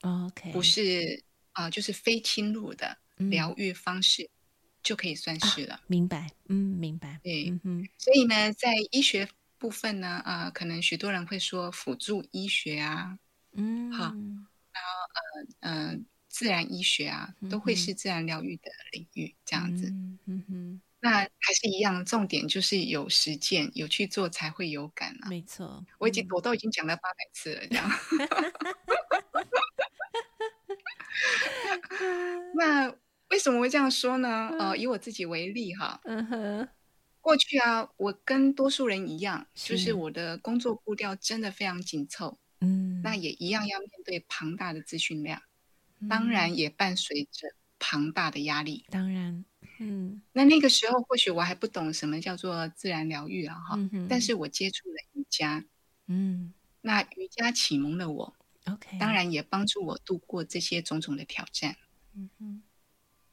[0.00, 4.28] ，OK，不是啊，就是非侵入的疗愈方式，
[4.82, 5.80] 就可以算是了。
[5.86, 13.20] 明白，嗯，明白，对，嗯，所以呢，在医学部分呢，啊，可能许多人会说辅助医学啊，
[13.54, 14.90] 嗯，好，然后
[15.60, 19.88] 呃呃，自然医学啊，都会是自然疗愈的领域，这样子，
[20.26, 20.80] 嗯哼。
[21.04, 21.28] 那还
[21.60, 25.28] 是一样，重点就是有实践，有去做才会有感啊。
[25.28, 27.90] 没错，嗯、我已经我都已经讲了八百次了，这样。
[32.54, 32.94] 那
[33.30, 34.48] 为什么会这样说呢？
[34.58, 36.68] 呃，以我自己为例哈，嗯哼，
[37.20, 45.42] 过去啊，我跟多数人一样，就是我的工作步调真的非常紧凑，嗯，那也一样要面对庞大的资讯量，
[46.00, 47.48] 嗯、当然也伴随着
[47.78, 49.44] 庞大的压力，当然。
[49.78, 55.64] 嗯，那那个时候或许我还不懂什么叫做自然疗愈啊，哈、嗯，但是我接触了瑜伽，
[56.06, 61.76] 嗯，那瑜伽启蒙了我，OK，当然也帮助我度过这些种种的挑战，
[62.14, 62.62] 嗯哼，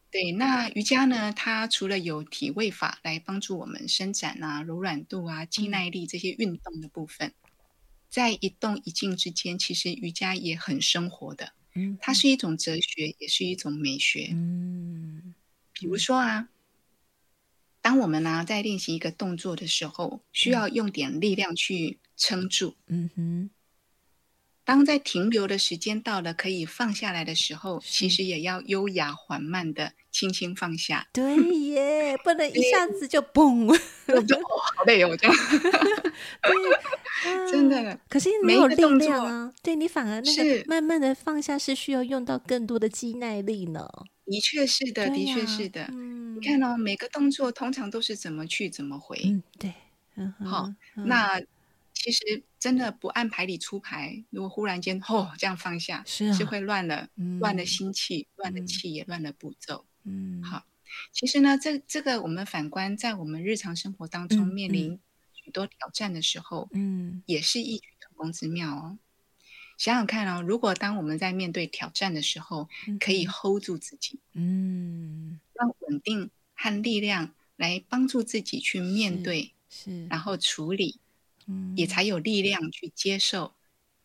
[0.09, 7.48] 对，那瑜伽呢，它除了有体位法来帮助我们伸展啊、柔软度啊、肌耐力这些运动的部分，嗯、
[8.09, 15.35] 在一动一静之间，其实瑜伽也很生活的，嗯，它是一种哲学，也是一种美学，嗯。
[15.71, 16.49] 比如说啊，
[17.81, 22.75] 当我们呢、啊、在练习一个动作的时候，需要用点力量去撑住。
[22.87, 23.49] 嗯哼。
[24.65, 31.07] 当在停留的时间到了，可以放下来的时候，其实也要优雅缓慢的轻轻放下。
[31.13, 33.67] 对耶，不能一下子就嘣，
[34.07, 35.35] 我就好累哦，这样。
[36.41, 37.97] 对，真的。
[38.09, 43.87] 可是没有力量啊，对你反而那个慢慢的放下是需要用到更多的肌耐力呢。
[44.25, 45.85] 的确是的，的确是的。
[45.93, 49.17] 嗯，你看哦，每个动作通常都是怎么去怎么回。
[49.23, 49.73] 嗯，对。
[50.45, 50.69] 好，
[51.05, 51.39] 那
[51.93, 57.07] 其实真的不按牌理出牌，如果忽然间哦这样放下，是是会乱了，
[57.39, 59.85] 乱了心气，乱了气也乱了步骤。
[60.03, 60.65] 嗯，好。
[61.11, 64.99] 其实呢，这这个我们反观在我们日常生活当中面临
[65.33, 68.97] 许多挑战的时候，嗯，也是异曲同工之妙哦。
[69.77, 72.67] 想想看哦，如果当我们在面对挑战的时候，
[72.99, 80.99] 可以 hold 住自己，嗯，让稳定和力量来帮助自己去面对，是，然后处理，
[81.45, 83.53] 嗯，也才有力量去接受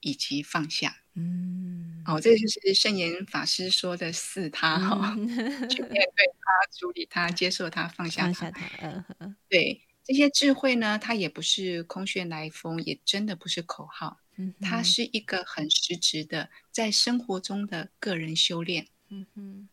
[0.00, 1.74] 以及放下，嗯，
[2.07, 5.14] 哦，这就是圣严法师说的四他哈，
[5.68, 8.51] 去面对他，处理他，接受他，放下他，
[9.18, 14.20] 嗯，对，这些智慧呢，它也不是空穴来风，也真的不是口号。
[14.61, 18.89] 它是一个很实质的在生活中的个人修炼。
[19.09, 19.68] 嗯哼，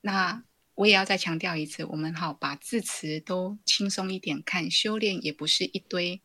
[0.00, 0.42] 那
[0.74, 6.20] 我也要再强调一次，我们好把字词都轻松一点看，修炼也不是一堆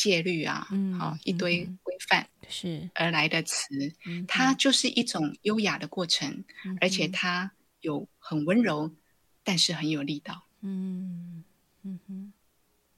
[0.00, 8.90] 戒律啊，嗯，好一堆规范是而来的词，嗯，它就是一种优雅的过程，嗯，而且它有很温柔，
[9.44, 11.44] 但是很有力道，嗯
[11.82, 12.32] 嗯哼。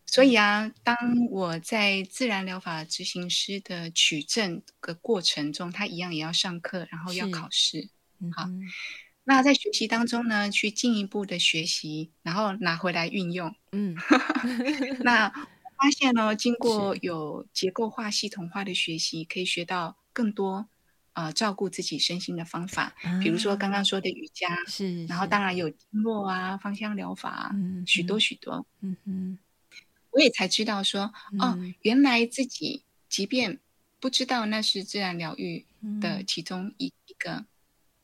[0.07, 0.95] 所以啊，当
[1.31, 7.89] 我在自然疗法执行师的取证的过程中，他一样也要上课，然后要考试，
[8.37, 8.45] 好。
[8.45, 8.63] 嗯
[9.25, 13.55] 那在学习当中呢，去进一步的学习，然后拿回来运用。
[13.71, 13.95] 嗯，
[15.05, 15.52] 那我
[15.83, 20.69] 发现呢，经过有结构化、系统化的学习，可以学到更多
[21.15, 22.95] 呃照顾自己身心的方法。
[23.03, 28.65] 啊、比如说刚刚说的瑜伽，是，是，然后当然有经络啊、芳香疗法，嗯，许多许多。
[28.81, 29.39] 嗯嗯，
[30.13, 33.59] 我也才知道说，嗯、哦，原来自己即便
[33.99, 35.67] 不知道那是自然疗愈
[36.01, 37.45] 的其中一一个。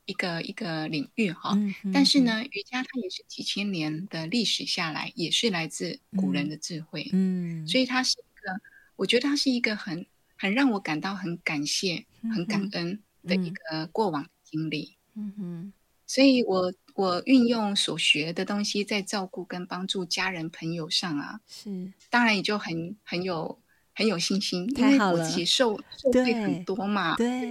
[0.09, 8.59] 一个一个领域哈，嗯嗯、但是呢，瑜伽它也是几千年的历史下来，也是来自古人的智慧，嗯，嗯，所以它是一个，
[8.97, 13.51] 我觉得它是一个很很让我感到很感谢、嗯、很感恩的一。
[13.51, 15.73] 个过往的经历，嗯哼，
[16.07, 23.59] 所以我我运用所学的东西在照顾跟帮助家人朋友上啊，是，当然也就很很有。
[23.99, 27.49] 很有信心，因为我自己受受惠很多嘛，对，对，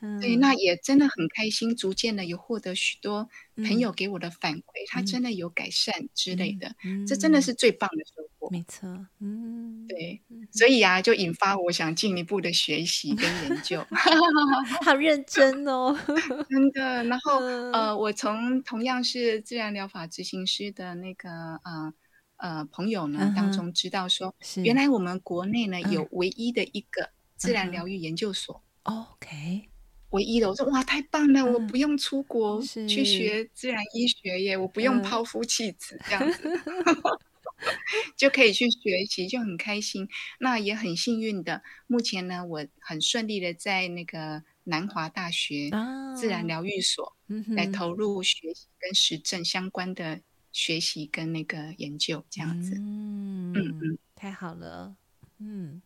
[0.00, 8.50] 嗯、对，那也真的很开心，逐渐的有获得许多朋友给我的反馈，嗯、他真的有改善之类的，嗯、这真的是最棒的收获。
[8.50, 8.88] 没错，
[9.20, 10.20] 嗯，对，
[10.50, 13.86] 所以啊，就引发我想进一步的学习跟研究，
[14.84, 15.96] 好认真哦，
[16.50, 17.04] 真的。
[17.04, 17.38] 然后
[17.72, 21.30] 呃，我从同样是自然疗法执行师的那个
[21.62, 21.94] 呃。
[22.38, 23.36] 呃，朋友呢、uh.
[23.36, 25.92] 当中知道说，原来我们国内呢、uh.
[25.92, 28.62] 有唯一的一个自然疗愈研究所。
[28.84, 29.04] Uh.
[29.12, 29.68] OK，
[30.10, 31.52] 唯一的，我说哇，太棒了！Uh.
[31.52, 34.62] 我不用出国去学自然医学耶，uh.
[34.62, 37.18] 我不用抛夫弃子这样子，uh.
[38.16, 40.08] 就可以去学习，就很开心。
[40.38, 45.68] 那也很幸运的，目前呢，我很顺利的在那个南华大学
[46.16, 47.16] 自然疗愈所
[47.48, 50.20] 来投入学习跟实证相关的。
[50.52, 54.96] 学习跟那个研究这样子，嗯嗯嗯，太好了，
[55.38, 55.80] 嗯，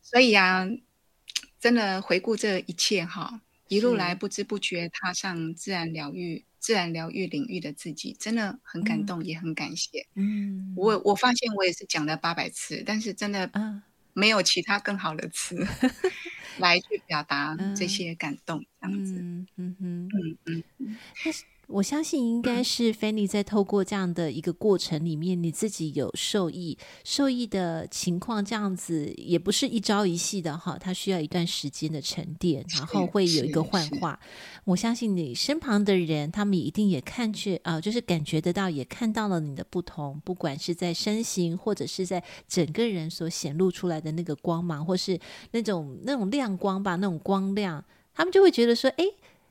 [0.00, 0.66] 所以啊，
[1.58, 10.06] 真的回顾这一切哈，一路来不知不觉踏上自然疗愈、自然疗愈领域的自己，真的很感动，也很感谢。
[10.14, 10.98] 嗯，我。
[11.04, 13.50] 我发现我也是讲了八百次，但是真的
[14.12, 15.56] 没有其他更好的词
[16.58, 19.14] 来去表达这些感动，这样子。
[19.20, 20.96] 嗯嗯嗯嗯。
[21.68, 34.18] 我相信应该是 Fanny 在透过这样的一个过程里面，你自己有受益，受益的情况这样子也不是一朝一夕的哈，它需要一段时间的沉淀，然后会有一个幻化。
[34.64, 45.18] 我相信你身旁的人，他们一定也看去啊、呃，就是感觉得到，也看到了你的不同，不管是在身形，或者是在整个人所显露出来的那个光芒，或是
[45.50, 49.04] 那种那种亮光吧，那种光亮，他们就会觉得说，哎。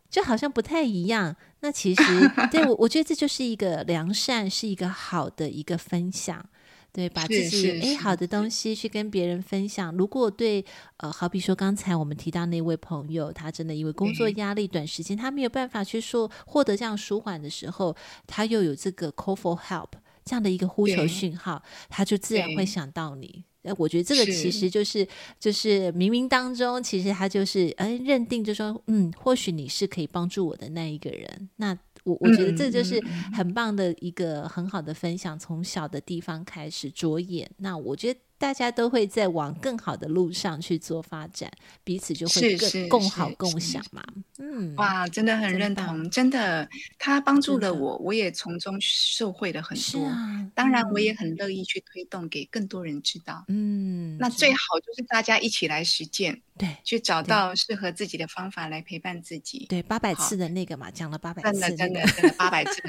[0.07, 1.35] 就好像不太一样，
[1.65, 2.03] 那其实
[2.51, 6.47] 对我，我觉得这就是一个良善，是一个好的一个分享，
[6.93, 9.91] 对，把自己哎好的东西去跟别人分享。
[9.97, 10.63] 如果对
[10.97, 17.95] 呃，好比说刚才我们提到那位朋友，他真的因为工作压力，短时间他没有办法去说获得这样舒缓的时候，
[18.27, 19.89] 他又有这个 call for help
[20.23, 23.43] 这样的一个呼求讯号，他就自然会想到你。
[23.77, 25.07] 我觉得这个其实就是是
[25.39, 31.49] 就是冥冥当中，其实他就是哎认定，就说嗯，或许你是可以帮助我的那一个人。
[31.57, 33.01] 那我我觉得这就是
[33.33, 37.49] 很棒的一个很好的分享，从小的地方开始着眼。
[37.57, 38.19] 那我觉得。
[38.37, 41.49] 大家都会在往更好的路上去做发展，
[41.83, 44.03] 彼此就会更共好共享嘛。
[44.37, 46.67] 嗯，哇，真的很认同，真的，
[46.99, 50.11] 他帮助了我，我也从中受惠了很多。
[50.53, 53.45] 当然，我也很乐意去推动给更多人知道。
[53.47, 59.65] 嗯，那最好就是大家一起来实践，对，去找到适合自己的方法来陪伴自己。
[59.69, 62.81] 对，八百次的那个嘛，讲了八百次，真的真的真的八百次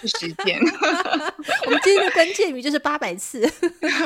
[0.00, 0.60] 去实践。
[1.66, 3.44] 我们今天的关键语就是八百次，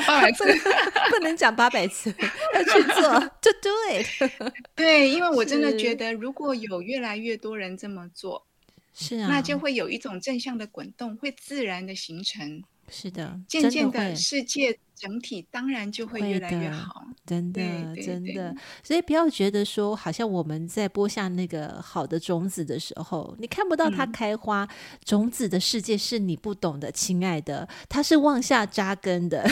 [0.07, 0.45] 八百次。
[1.11, 2.15] 不能讲八百次，
[2.55, 4.53] 要去做，to do it。
[4.75, 8.47] 对，因为我真的觉得，如果有越来越多人这么做，
[8.95, 12.63] 是啊，那就会有一种正向的滚动，会自然的形成。
[12.89, 17.05] 是的，渐渐的世界整体当然就会越来越好。
[17.27, 17.61] 真的，
[17.97, 18.55] 真的。
[18.85, 24.69] 所以不要觉得说，好像我们在播下那个好的种子的时候，你看不到它开花，嗯、
[25.05, 29.45] 种子的世界是你不懂的，亲爱的，它是往下扎根的。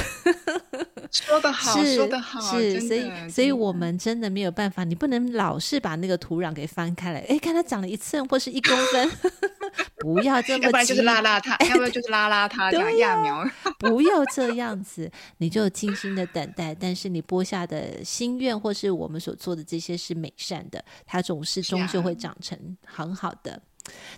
[1.14, 9.10] 说得好，说得好，是，所以，所以我们真的没有办法，你不能老是把那个土壤给翻开来，哎，看它长了一寸或是一公分，
[10.00, 13.48] 不要这么急，要不然就是拉拉他，要不然就是拉拉它，这样揠苗。
[13.78, 15.08] 不要这样子，
[15.38, 16.74] 你就静心的等待。
[16.74, 23.62] 但是你播下的心愿，或是我们所做的这些是美善的，它总是终究会长成很好的。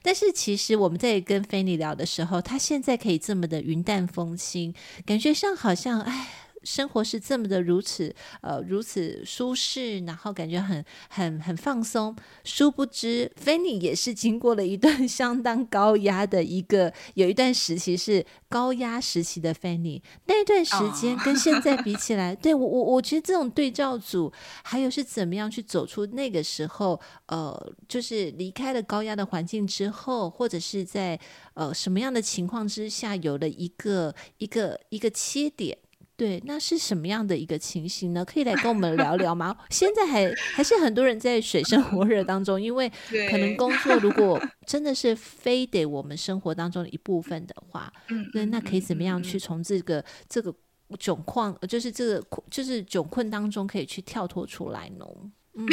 [0.02, 4.74] 但是其实我们在跟 Fanny 聊的时候，他现在可以这么的云淡风轻，
[5.04, 6.28] 感觉上好像哎。
[6.62, 12.16] 生活是这么的如此呃如此舒适，然后感觉很很很放松。
[12.44, 20.02] 殊不知，Fanny 也是经过了一段 相当高压的一个，有一段时期是高压时期的 Fanny。
[20.26, 22.42] 那段时间跟 现在比起来，oh.
[22.42, 24.32] 对我我我觉得这种对照组，
[24.62, 31.18] 还有是怎么样去走出那个时候，呃，就是离开了高压的环境之后，或者是在
[31.54, 35.78] 呃什么样的情况之下，有了一个一个一个切点。
[36.16, 38.24] 对，那是什么样的一个情形呢？
[38.24, 39.54] 可以来跟我们聊聊吗？
[39.68, 42.90] 现在还还是很多人在水深火热当中，因为
[43.30, 47.92] 可能工作如果真的是非得我们生活当中的一部分的话，
[48.32, 50.54] 那那可以怎么样去从这个这个
[50.98, 55.04] 窘况，就是这个就是窘困当中可以去跳脱出来呢？
[55.52, 55.66] 嗯，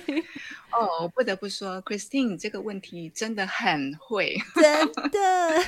[0.72, 5.62] 哦，我不得不说，Christine 这个问题真的很会，真的，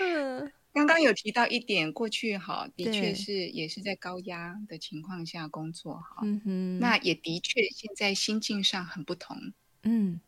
[0.00, 0.50] 嗯。
[0.78, 6.24] 刚刚有提到一点，过去哈的确是也是在高压的情况下工作哈，
[6.78, 9.52] 那也的确现在心境上很不同，
[9.82, 10.20] 嗯，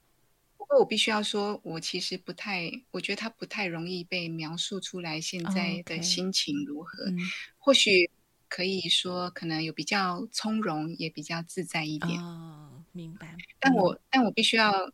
[0.58, 7.18] 不过我必须要说，我其实不太，我觉得他不太容易被描述出来现在的心情如何，哦 okay 嗯、
[7.58, 8.10] 或许
[8.48, 14.92] 可以说可能有比较从容，也比较自在一点，哦，明白，但我、嗯、但我必须要。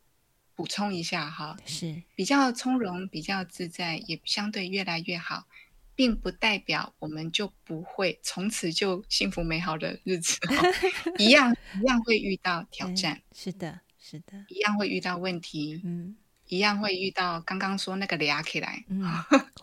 [0.56, 2.02] 补充一下哈，是。
[2.16, 5.46] 比较从容、比较自在，也相对越来越好，
[5.94, 10.38] 并不代表我们就不会从此就幸福美好的日子，
[11.18, 16.16] 一样一样会遇到挑战，是的，是的，一样会遇到问题，嗯，
[16.48, 18.84] 一样会遇到刚刚说那个俩起来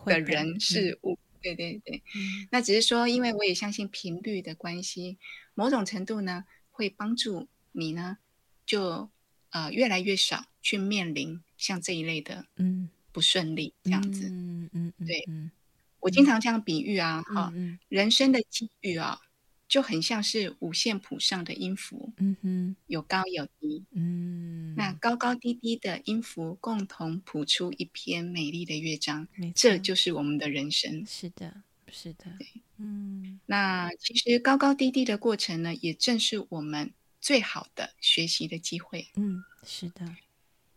[0.06, 2.04] 的人事物，对对对，
[2.52, 5.18] 那只是说，因为我也相信频率的关系，
[5.56, 8.18] 某种程度呢，会帮助你呢，
[8.66, 9.10] 就
[9.54, 10.45] 呃越来越少。
[10.64, 12.89] 去面临像这一类的嗯。
[13.12, 15.51] 不顺利这样子嗯嗯对嗯。
[15.99, 17.54] 我经常这样比喻啊哈、
[17.88, 19.20] 人生的机遇啊
[19.68, 23.86] 就很像是五线谱上的音符嗯哼有高有低。
[23.91, 24.93] 嗯那。
[24.93, 31.06] 高高低低的音符共同谱出一篇美丽的乐章这就是我们的人生。
[31.06, 32.47] 是的是的对
[32.80, 33.39] 嗯。
[33.45, 36.91] 那其实高高低低的过程呢也正是我们
[37.24, 40.14] 最好的学习的机会嗯是的。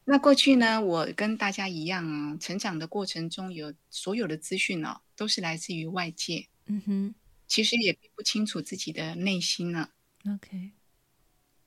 [0.05, 6.47] 那过去呢，我跟大家一样啊，成长的过程中有所有的资讯哦，都是来自于外界。
[6.67, 7.15] 嗯哼，
[7.49, 9.91] 其实也并不清楚自己的内心呢。
[10.33, 10.71] OK，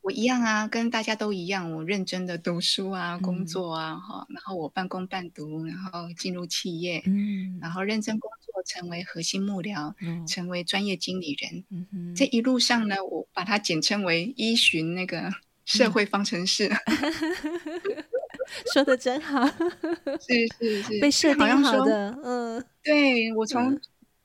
[0.02, 11.64] 我一样啊，跟大家都一样，我认真的读书啊，工作啊，哈、嗯，然后我半工半读，然后进入企业，嗯，然后认真工作，成为核心幕僚，嗯、成为专业经理人。
[11.70, 15.32] 嗯，这一路上呢，我把它简称为依循那个
[15.66, 15.89] 社。
[15.91, 16.68] 会方程式。
[16.68, 18.04] 嗯
[18.74, 23.45] 说的真好，是 是是，被设定好的，嗯，对我。
[23.45, 23.80] 从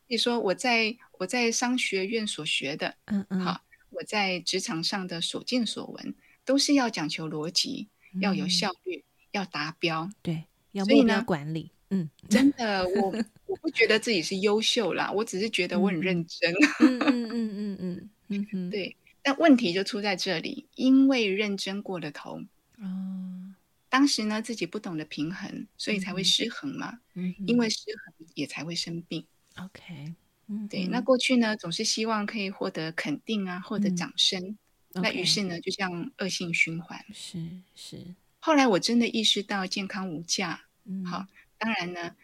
[0.06, 3.60] 你说我在我在商学院所学的，嗯嗯，好，
[3.94, 6.14] 我在职场上的所见所闻，
[6.44, 7.88] 都是要讲求逻辑，
[8.20, 10.84] 要有效率，要达标，对，要。
[10.84, 13.14] 目标管理，嗯，真的，我
[13.46, 16.98] 我不觉得自己是优秀啦，我只是觉得我很认真，嗯。
[16.98, 22.40] 嗯嗯嗯嗯嗯，对，但问题就出在这里，因为认真过了头，
[22.78, 23.54] 哦。
[23.88, 26.98] 当时呢，自己不懂得平衡，所以才会失衡嘛。
[27.14, 29.24] 嗯，因为失衡也才会生病。
[29.56, 30.12] OK，
[30.48, 30.86] 嗯，对。
[30.86, 34.56] 那过去呢，总是希望可以获得肯定啊，获得掌声。
[34.92, 37.04] 那于是呢，就这样恶性循环。
[37.12, 37.38] 是
[37.74, 38.14] 是。
[38.40, 40.66] 后来我真的意识到健康无价。
[40.84, 41.26] 嗯，好。
[41.58, 42.14] 当然呢，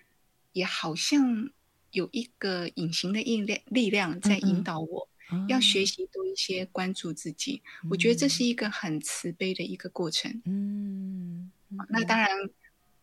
[0.52, 1.50] 也好像
[1.92, 5.08] 有一个隐形的力量力量在引导我，
[5.48, 7.62] 要学习多一些关注自己。
[7.90, 10.42] 我觉得这是一个很慈悲的一个过程。
[10.44, 11.50] 嗯。
[11.88, 12.28] 那当然，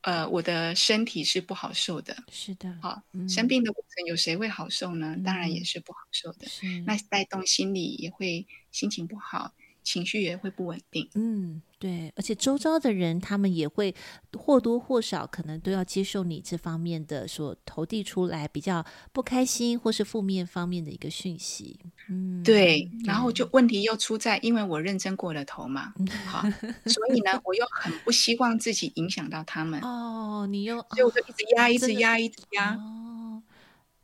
[0.07, 2.15] 呃，我的身体是不好受的。
[2.31, 5.17] 是的，好，生病的过程有谁会好受呢？
[5.21, 6.47] 当然也是不好受的。
[6.85, 9.53] 那带动心理也会心情不好。
[9.87, 13.95] 情绪也会不稳定，嗯，对，而且周遭的人他们也会
[14.37, 21.79] 或多或少可能都要接受你这方面的所投递出来比较不开心或是负面方面的一个讯息，
[22.09, 23.47] 嗯，对，然后就。
[23.53, 25.93] 问题又出在，因为我认真过了头嘛，
[26.25, 26.41] 好，
[26.85, 33.41] 所以呢，我又很不希望自己影响到他们，哦，你又，所以我就一直压，一直压，一直压，哦，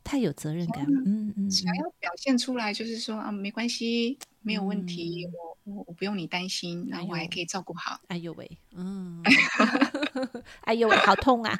[0.02, 5.53] 太有责任感，嗯嗯，想要表现出来就是说啊，没关系，没有问题，我。
[5.64, 8.00] 我我不用你担心，然后我还可以照顾好。
[8.08, 9.22] 哎呦喂，嗯，
[10.62, 11.58] 哎呦喂，好痛啊！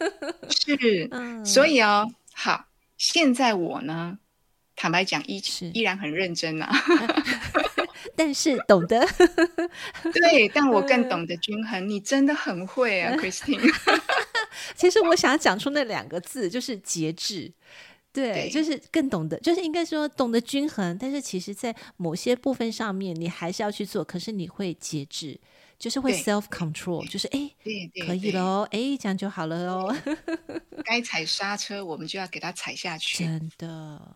[0.48, 4.18] 是，嗯、所以哦，好，现在我呢，
[4.74, 6.72] 坦白讲，依是依然很认真啊，
[8.16, 9.06] 但是懂得，
[10.12, 11.88] 对，但我更懂得均衡。
[11.88, 13.70] 你真的很会啊，Christine。
[14.74, 17.52] 其实我想要讲出那两个字，就是节制。
[18.12, 25.40] 对，对就是更懂得，就是应该说懂得均衡，但是其实，在某些部分上面，你还是要去做，可是你会节制，
[25.78, 27.50] 就是会 self control，就是哎，
[28.06, 29.96] 可以喽，哎，这样就好了哦。
[30.84, 33.24] 该踩刹车，我们就要给它踩下去。
[33.24, 33.68] 真的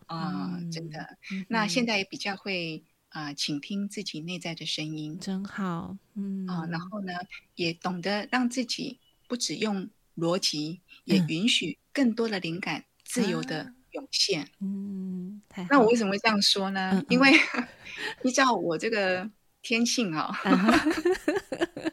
[0.06, 0.98] 啊，嗯、真的。
[1.30, 5.96] 嗯、那现在也比较会啊，倾、呃、听自己内在的声音，真好。
[6.14, 7.12] 嗯啊，然后呢，
[7.54, 13.72] 也懂得让自己不只用逻辑，也允许更多的灵感、嗯、自由的。
[13.96, 15.40] 涌现，嗯，
[15.70, 16.90] 那我为什么会这样说呢？
[16.92, 17.32] 嗯嗯、 因为
[18.22, 19.28] 依照我这个
[19.62, 21.92] 天性啊、哦，嗯、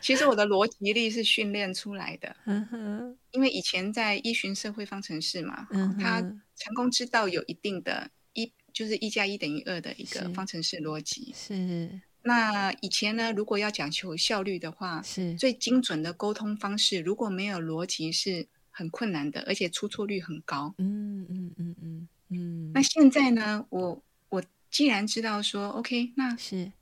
[0.00, 2.34] 其实我的逻辑力是训练出来的。
[2.46, 5.68] 嗯，因为以前在依循社会方程式嘛，
[6.00, 6.20] 他
[6.56, 11.34] 成功之道有一定的一，就是一加一等于二的一个方程式逻辑。
[11.36, 18.48] 是，是那以前呢，如果要讲求效率的话，是最精准的沟通方式，如果没有逻辑是。
[18.76, 20.74] 很困难的，而且出错率很高。
[20.76, 22.70] 嗯嗯嗯嗯嗯。
[22.74, 23.66] 那现在呢？
[23.70, 26.72] 我我既然知道说，OK，那是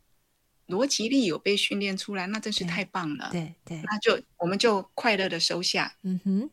[0.66, 3.28] 逻辑力有被训练出来，那真是太棒了。
[3.30, 5.94] 对对，对那就我们就快乐的收下。
[6.02, 6.50] 嗯哼。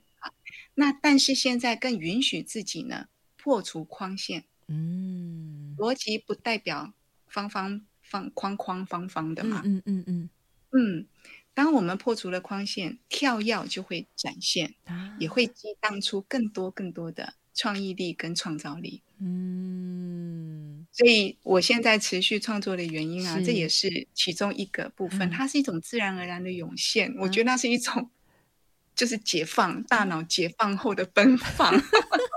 [0.75, 4.45] 那但是现在更允许自己呢，破除框线。
[4.67, 5.75] 嗯。
[5.77, 6.93] 逻辑不代表
[7.27, 9.61] 方方方框框方方的嘛。
[9.65, 10.29] 嗯嗯嗯嗯。
[10.73, 11.07] 嗯。
[11.53, 19.01] 嗯当我们破除了框线，跳跃就会展现，啊、也会激荡出更多更多的创意力跟创造力。
[19.19, 25.27] 嗯，所以我现在持续创作的原因啊，这也是其中一个部分。
[25.27, 28.09] 嗯、它是一种自然而然的涌现，嗯、我觉得那是一种
[28.95, 31.73] 就是解放、嗯、大脑解放后的奔放。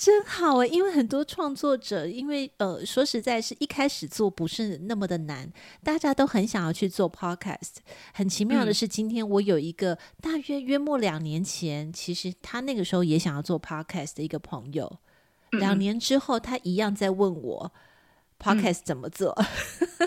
[0.00, 5.52] 真好诶，因为很多创作者，因为呃，说实在是一开始做不是那么的难，
[5.84, 7.74] 大家都很想要去做 podcast。
[8.14, 14.90] 很奇妙的是，今天我有一个大约约莫两年前，其实他那个时候也想要做 podcast 的一个朋友，
[15.50, 17.70] 两年之后他一样在问我
[18.42, 19.36] podcast 怎么做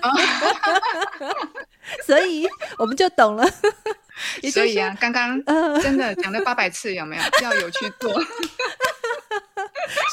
[2.04, 2.48] 所以
[2.80, 3.46] 我们就懂了。
[4.52, 5.44] 所以啊，刚刚
[5.82, 8.12] 真的讲了八百次，有没有 要有去做？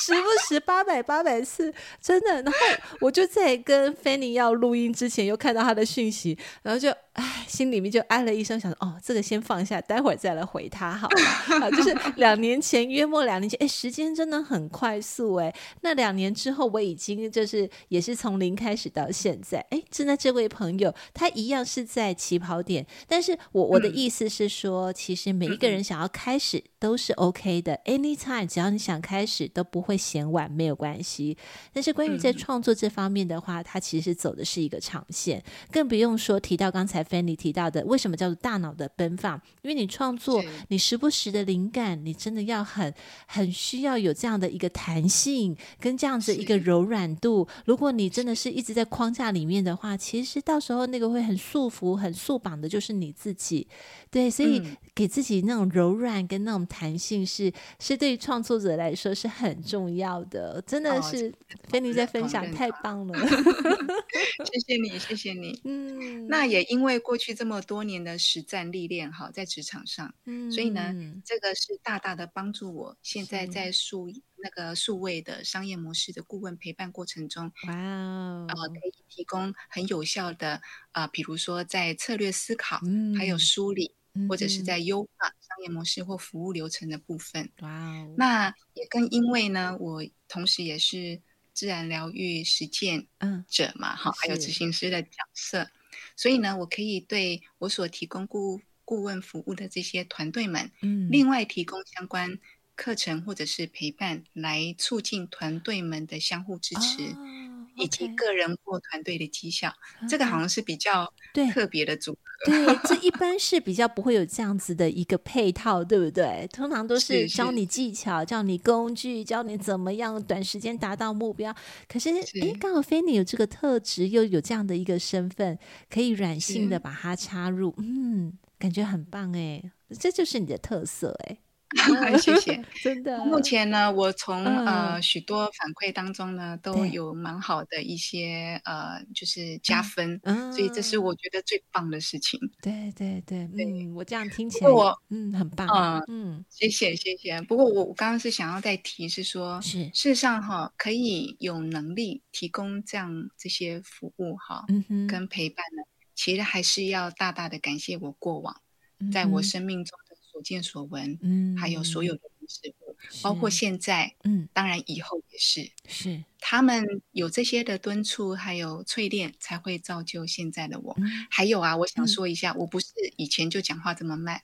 [0.01, 2.43] 时不时八百八百次，真的。
[2.43, 2.59] 然后
[3.01, 11.21] 我就在跟 Fanny 要录音之前，又看到他的讯息，然后就唉，心里面就唉了一声，想说哦，这个先放下，待会儿再来回他好了。
[11.61, 15.55] 啊，就是两年前，约莫两年前，哎，时间真的很快速哎。
[15.83, 31.37] 那两年之后，我已经就是也是从零开始到现在，哎，真的这位朋友，他一样是在起跑点，但是我我的意思是说，其实每一个人想要开始都是 OK 的，anytime，只要你想开始都不会嫌晚，没有关系。
[31.73, 37.05] 但是关于在创作这方面的话，它其实走的是一个长线，更不用说提到刚才。
[37.11, 39.35] Fanny 提到的，为什么叫做大脑的奔放？
[39.63, 42.95] 因为你创作，你时不时的灵感，你真的要很
[43.27, 47.49] 很需要有这样的一个弹性，跟这样子一个柔软度。
[47.65, 53.67] 如果你真的是一直在框架里面的话，其实到时候那个会很束缚、很束绑的，就是你自己。
[54.09, 54.63] 对，所以
[54.95, 60.63] 给自己那种柔软跟那种弹性是，是是对于创作者来说是很重要的。
[60.63, 61.31] 真的是
[61.71, 63.19] Fanny 在分享，太棒了！
[64.47, 65.61] 谢谢你，谢谢你。
[65.65, 66.99] 嗯，那也因为。
[67.11, 70.95] 过去这么多年的实战历练，哈，在职场上，嗯，所以呢，
[71.25, 72.97] 这个是大大的帮助我。
[73.03, 74.07] 现在在数
[74.37, 80.61] 那个数位的商业模式的顾问陪伴过程中，哇哦，呃，可以提供很有效的
[80.93, 83.97] 啊，比如说在策略思考，嗯，还有梳理，
[84.29, 87.51] 或者是在优化商业模式或服务流程的部分。
[87.61, 91.21] 哇哦，那也更因为呢，我同时也是
[91.53, 93.07] 自然疗愈实践
[93.49, 95.71] 者嘛，哈，还有执行师的角色。
[96.17, 102.39] 所以呢，我可以对我所提供顾顾问服务的这些团队们，嗯，另外提供相关
[102.75, 107.03] 课程或者是陪伴，来促进团队们的相互支持。
[107.05, 107.47] 哦
[107.81, 111.13] 以及个人或团队的绩效，嗯、这个好像是比较
[111.53, 112.19] 特别的组合。
[112.47, 116.49] 对，这 一般是比较不会有这样子的一个配套，对不对？
[116.53, 121.55] 通常都是教你技巧、教你工具、教你怎么样短时间达到目标。
[121.87, 122.11] 可是，
[122.41, 125.59] 哎，刚好 Fanny 有这个特质，又有这样的一个身份，
[125.91, 131.39] 可以软性的把它插入，嗯，感觉很棒哎，这就是你的特色哎。
[132.21, 133.25] 谢谢， 真的。
[133.25, 142.41] 目前呢，我从、嗯、呃许多反馈当中呢，都有蛮好的一些呃，就是加分、嗯，所以这是我觉得最棒的事情。
[142.61, 147.41] 对对对，对，嗯，我这样听起来，我嗯很棒，嗯嗯，谢谢谢谢。
[147.43, 155.85] 不过我我刚刚是想要再提是说，是事实上哈，可以有能力提供这样这些服务哈，嗯哼，跟陪伴呢，
[156.17, 158.61] 其实还是要大大的感谢我过往、
[158.99, 159.97] 嗯、在我生命中。
[160.41, 170.95] 所见所闻，嗯，还有所有的事物，包括现在，嗯，当然以后也是，是他们有这些的敦促，还有淬炼，才会造就现在的我。
[170.97, 172.87] 嗯、还有啊，我想说一下、嗯，我不是
[173.19, 174.41] 以前就讲话这么慢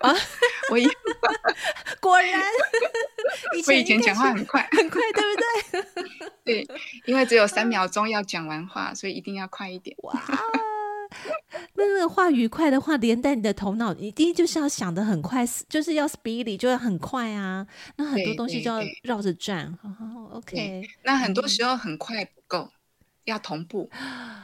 [0.00, 0.12] 啊，
[0.72, 0.84] 我以
[2.00, 2.42] 果然，
[3.64, 5.84] 我以 前讲话很快，很快，对不
[6.42, 6.64] 对？
[6.66, 6.68] 对，
[7.06, 9.96] 因为只有三秒钟要讲完话，所以一定要快一点。
[10.02, 10.20] 哇。
[11.74, 17.66] 那那个话语快的话，连带你的头脑，你第一就是要想的很快，就是要 speedy，就要很快啊。
[17.96, 19.76] 那很多东西就要绕着转。
[20.32, 22.72] OK，那很多时候很快不够，嗯，
[23.24, 23.90] 要同步。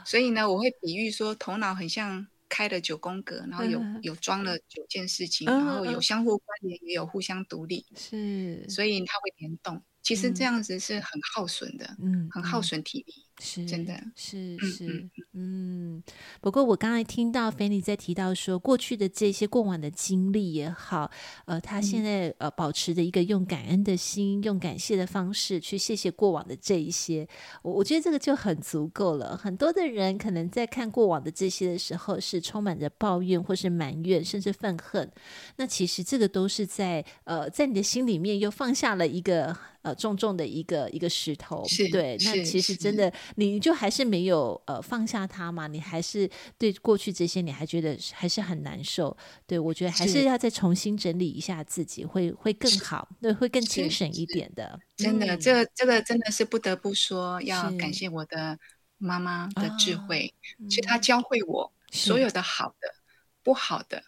[0.05, 7.85] 所以呢， 我会比喻说，头脑很像开了九宫格，然后有有装了九件事情，然后有相互关联，也有互相独立。
[7.95, 9.81] 是，所以它会联动。
[10.01, 13.25] 其实这样子是很耗损的，嗯，很耗损体力。
[13.39, 16.01] 是真的，是是，嗯。
[16.39, 21.11] 不过我刚才听到菲尼在提到说，过去的这些过往的经历也好，
[21.45, 27.27] 呃，他现在呃保持着一个用感恩的心，用感谢的方式去谢谢过往的这一些，
[27.61, 29.35] 我我觉得这个就很足够了。
[29.35, 35.11] 很多的人可能在看过往的这些的时候，是充满着抱怨或是埋怨，甚至愤恨。
[35.57, 42.17] 那其实这个都是在呃，在你的心里面又放下了一个呃重重的一个一个石头，对。
[42.21, 43.11] 那其实真的。
[43.35, 45.67] 你就还是没有呃放下他嘛？
[45.67, 49.15] 你还是对过去这些你还觉得还是很难受？
[49.47, 54.79] 对，我觉得还是要再重新整理一下自己，会会更好，对，会更精神一点的。
[54.95, 58.57] 真的，这个这个真的是不得不说，要感谢我的
[58.97, 60.33] 妈妈的智慧，
[60.69, 62.95] 其实她教会我所有的好的、
[63.43, 64.03] 不好的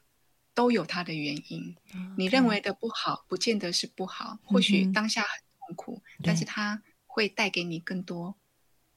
[0.53, 1.75] 都有它的原因。
[2.17, 8.35] 你认为的不好，不见得是不好，或许当下很痛苦，但是它会带给你更多。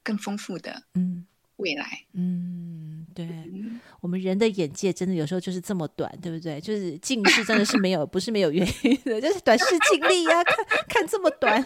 [0.03, 1.27] 更丰富的嗯
[1.57, 1.85] 未来
[2.15, 6.59] 嗯，对嗯，我们人的眼界真的有时候就是这么短，对不对？
[6.59, 10.57] 就是近视真的是没有不是没有原因的，就是短视近利呀、啊，看
[10.89, 11.63] 看这么短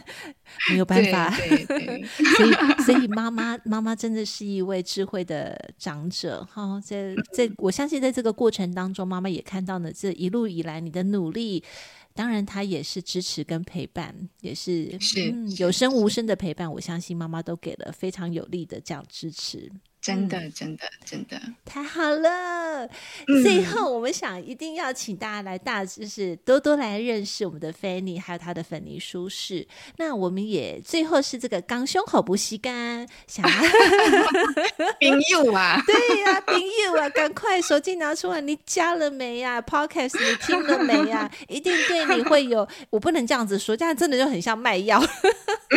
[0.70, 1.30] 没有办法。
[1.36, 2.04] 对对对
[2.34, 11.62] 所以所以妈妈妈妈真的是一位智慧的长者哈，在在我相信在这个过程当中，妈妈也看到了这一路以来你的努力。
[12.14, 16.72] 当然，他也是支持跟陪伴，也是，是，嗯，有声无声的陪伴。
[16.72, 19.70] 我相信妈妈都给了非常有力的这样支持。
[20.04, 22.84] 真的，真的，真的太好了！
[23.26, 29.66] 嗯、最后，我们想一定要请大家来大，就是多多来认识我们的菲尼，还有他的粉泥舒适。
[29.96, 33.62] 那我们也最后是这个刚胸口不吸干，想要
[35.00, 41.32] 冰柚啊， 对呀、啊，冰柚啊，赶快手机拿出来，你加了没呀、啊、？Podcast 你听了没呀、啊？
[41.48, 45.00] 一定对你会有，我不能这样子说，这样真的就很像卖药，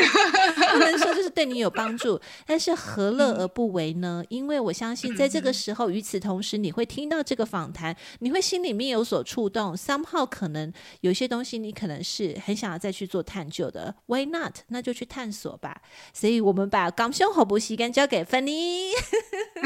[0.73, 4.16] 不能说就是对你有帮助，但是何乐而不为呢？
[4.29, 9.75] 因为我相信，在这个时候，与此同时，你会听到这个访谈，你会心里面有所触动。
[9.75, 13.95] somehow 可能有些东西，你可能是很想要再去做探究的。
[14.05, 14.57] Why not？
[14.67, 15.81] 那就去探索吧。
[16.13, 18.91] 所以，我们把港胸好不吸干交给芬妮。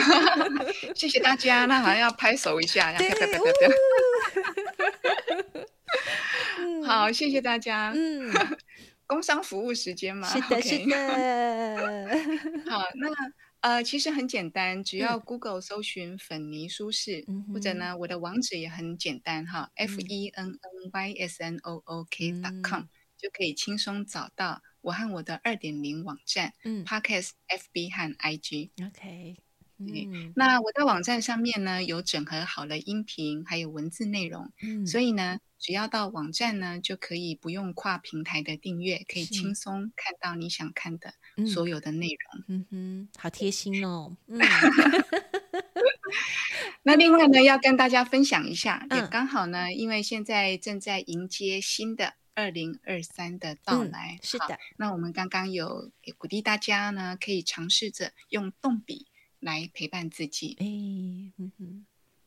[0.95, 1.65] 谢谢大家。
[1.65, 3.09] 那好像要拍手一下， 对，
[6.85, 7.91] 好，谢谢大家。
[7.95, 8.31] 嗯，
[9.05, 10.95] 工商服务时间嘛，是的，是的。
[12.69, 13.09] 好，那。
[13.61, 28.11] 呃，其实很简单，只要 Google 搜寻“粉泥舒适”，嗯，或者呢，我的网址也很简单哈，f e n n y s n o o k dot com，嗯，就可以轻松找到我和我的二点零网站，嗯，Podcast FB 和
[28.17, 28.71] IG。
[28.87, 29.37] OK，
[29.77, 41.13] 嗯，那我在网站上面呢，有整合好了音频还有文字内容，嗯，所以呢，只要到网站呢，就可以不用跨平台的订阅，可以轻松看到你想看的。
[41.47, 44.15] 所有的内容，嗯哼，好贴心哦。
[44.27, 44.39] 嗯
[46.83, 54.19] 那另外呢，要跟大家分享一下，嗯、也刚好呢，因为现在正在迎接新的二零二三的到来，嗯。
[54.23, 59.07] 是的，那我们刚刚有鼓励大家呢，可以尝试着用动笔
[59.39, 60.57] 来陪伴自己。
[60.59, 60.65] 哎，
[61.37, 61.85] 嗯哼。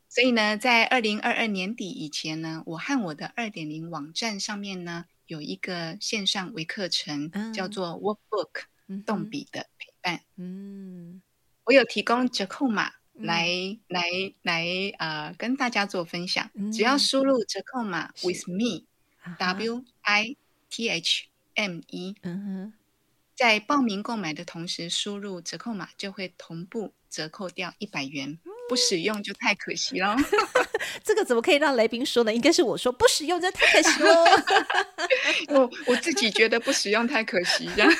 [0.08, 8.62] 所以呢，在二零二二年底以前呢，我和我的二点零网站上面呢，有一个线上微课程，嗯、叫做 Workbook。
[9.06, 11.22] 动笔的陪伴，嗯，
[11.64, 14.04] 我有提供折扣码来、嗯、来
[14.42, 14.66] 来
[14.98, 20.36] 呃跟大家做分享，嗯、只要输入折扣码 with me，W I
[20.70, 22.14] T H M E。
[22.22, 22.72] 嗯，
[23.34, 28.38] 在报名购买的同时，输入折扣码就会同步折扣掉一百元。
[28.66, 30.16] 不使用就太可惜了。
[31.04, 32.32] 这个怎么可以让雷宾说呢？
[32.34, 34.24] 应该是我说不使用，这太可惜了。
[35.54, 37.92] 我我自己觉得不使用太可惜，这样。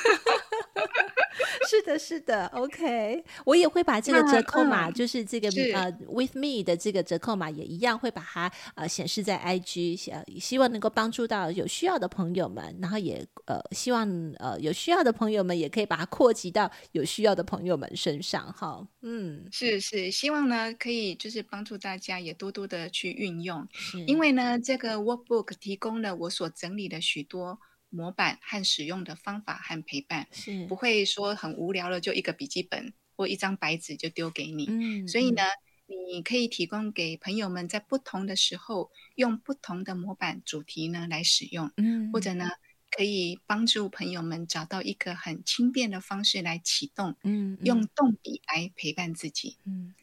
[1.69, 14.07] 是的，是的，OK，我也会把这个折扣码，嗯、就是这个是呃，with me 的这个折扣码也一样会把它呃显示在 IG，呃，希望能够帮助到有需要的朋友们，然后也呃希望
[14.37, 18.87] 呃有需要的朋友们也可以把它扩及到有需要的朋友们身上哈。
[19.01, 23.67] 嗯，是是，希望呢可以就是帮助大家也多多的去运用，
[24.07, 27.59] 因为呢这个 workbook 提供了我所整理的许多。
[27.89, 34.65] 模板和使用的方法和陪伴，是不会说很无聊了，就一个笔记本或一张白纸就丢给你。
[34.69, 35.43] 嗯，所以呢，
[35.87, 41.71] 你可以提供给朋友们在不同的时候用不同的模板主题呢来使用。
[41.77, 42.49] 嗯，或者呢，
[42.91, 47.15] 可以帮助朋友们找到一个很轻便的方式来启动。
[47.23, 49.57] 嗯，用动笔来陪伴自己。
[49.65, 49.93] 嗯，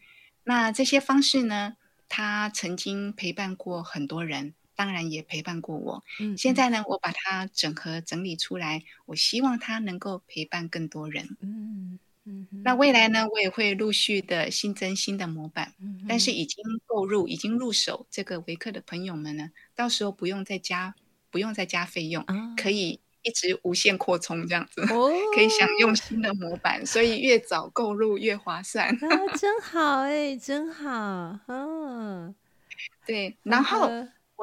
[0.45, 1.77] 那这些方式呢，
[2.09, 4.55] 他曾经陪伴过很多人。
[4.83, 12.49] 当然也陪伴过我，嗯，现在呢，我把它整合整理出来，我希望它能够陪伴更多人，嗯嗯。
[12.65, 20.97] 那未来呢，我也会陆续的新增新的模板，嗯，但是已经购入、已经入手这个维克的朋友们呢，到时候不用再加，
[21.31, 28.89] 不用再加费用，哦，可以一直无限扩充这样子，哦，可以享用新的模板，所以越早购入越划算。
[28.89, 28.99] 啊，
[29.39, 32.35] 真好哎，真好，哦，
[33.07, 33.89] 对，然后。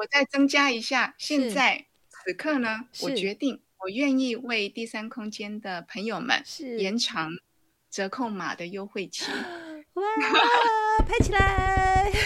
[0.00, 6.42] 我再增加一下，现在此刻呢，我决定，我愿意为第三空间的朋友们
[6.78, 7.32] 延长
[7.90, 9.30] 折扣码的优惠期。
[9.92, 10.02] 哇，
[11.06, 12.10] 拍起来！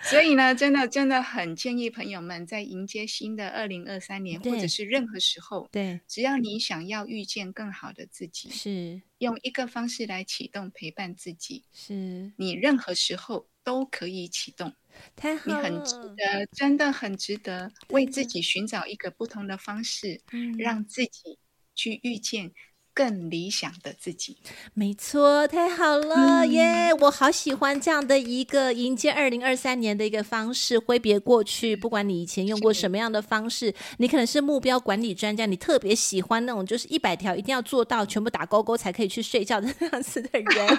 [0.00, 14.72] 所以呢，真的真的很建议朋友们在迎接新的二零二三年，或者是任何时候，对，只要你想要遇见更好的自己，是用一个方式来启动陪伴自己，是你任何时候都可以启动。
[15.16, 20.20] 太好，你很值得，真的很值得为自己寻找一个不同的方式，
[20.58, 21.38] 让自己
[21.74, 22.52] 去遇见。
[22.98, 24.36] 更理想的自己，
[24.74, 26.64] 没错，太好了耶！
[26.64, 31.76] 嗯 yeah, 我好喜欢这样的一个迎接二零二三年的一个方式，挥别过去。
[31.76, 40.78] 不管你以前用过什么样的方式，你可能是目标管理专家，你特别喜欢那种就是一百条一定要做到，全部打勾勾才可以去睡觉的那样子 的人，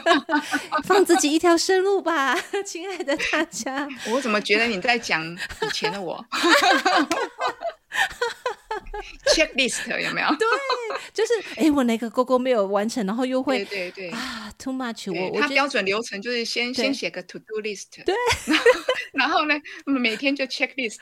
[0.83, 2.35] 放自己一条生路吧，
[2.67, 3.87] 亲爱的大家。
[4.11, 6.25] 我怎么觉得你在讲以前的我？
[9.35, 10.27] checklist 有没有？
[10.35, 10.47] 对，
[11.13, 15.29] 就是哎，我哪个勾勾没有完成，然后又会对对对啊，too much 我。
[15.31, 18.15] 我他标准流程就是先先写个 to do list，对，
[19.13, 20.99] 然后 呢，每天就 checklist。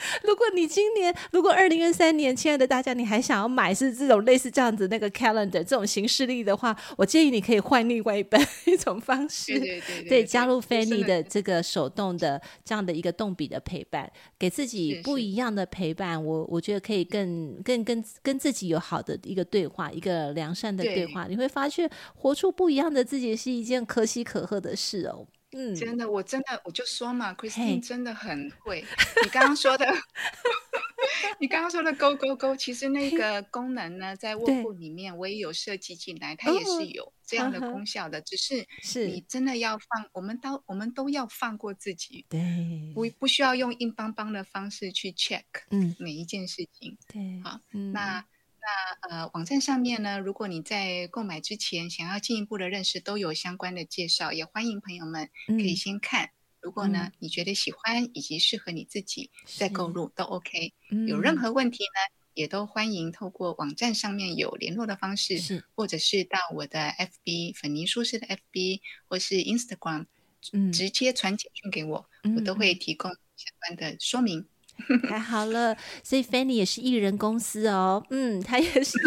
[0.24, 16.22] 如果你今年，如果二零二三年，亲爱的大家，你还想要买是这种类似这样子那个 calendar 这种形式力的话，我建议你可以换另外一本一种方式，对对对，对，对，加入 Fanny 的这个手动的这样的一个动笔的陪伴，给自己不一样的陪伴。
[16.24, 25.26] 我我觉得可以更更跟跟自己有好的一个对话，一个良善的对话，对，你会发现活出不一样的自己是一件可喜可贺的事哦。
[25.52, 28.84] 嗯，真的，我真的，我就说嘛，Christine 真的很会。
[29.22, 29.86] 你刚刚说的，
[31.40, 38.20] 你刚刚说的勾勾勾，其实那个功能呢，在 Workbook 里面我也有设计进来，它也是有这样的功效的。
[38.20, 47.60] 只是是你真的要放，我们都我们都要放过自己，对，不不需要用硬邦邦的方式去 check，嗯，每一件事情，对，好，
[47.92, 48.24] 那。
[48.60, 56.26] 那呃，网站上面呢，如果你在购买之前想要进一步的认识，都有相关的介绍，也欢迎朋友们可以先看。
[56.26, 56.30] 嗯、
[56.60, 60.74] 如果呢、嗯，你觉得喜欢以及适合你自己，再购入都 OK。
[61.08, 70.04] 有任何问题呢，也都欢迎透过网站上面有联络的方式，或者是到我的 FB 粉泥舒适的 FB 或是 Instagram，
[70.52, 74.46] 嗯，直接传简讯给我，嗯，我都会提供相关的说明。
[75.08, 78.98] 太好了，所以 Fanny 也是艺人公司哦，嗯，他也是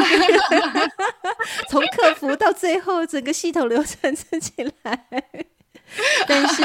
[1.69, 4.51] 从客服到最后整个系统流程自己
[4.83, 5.05] 来。
[6.27, 6.61] 但是，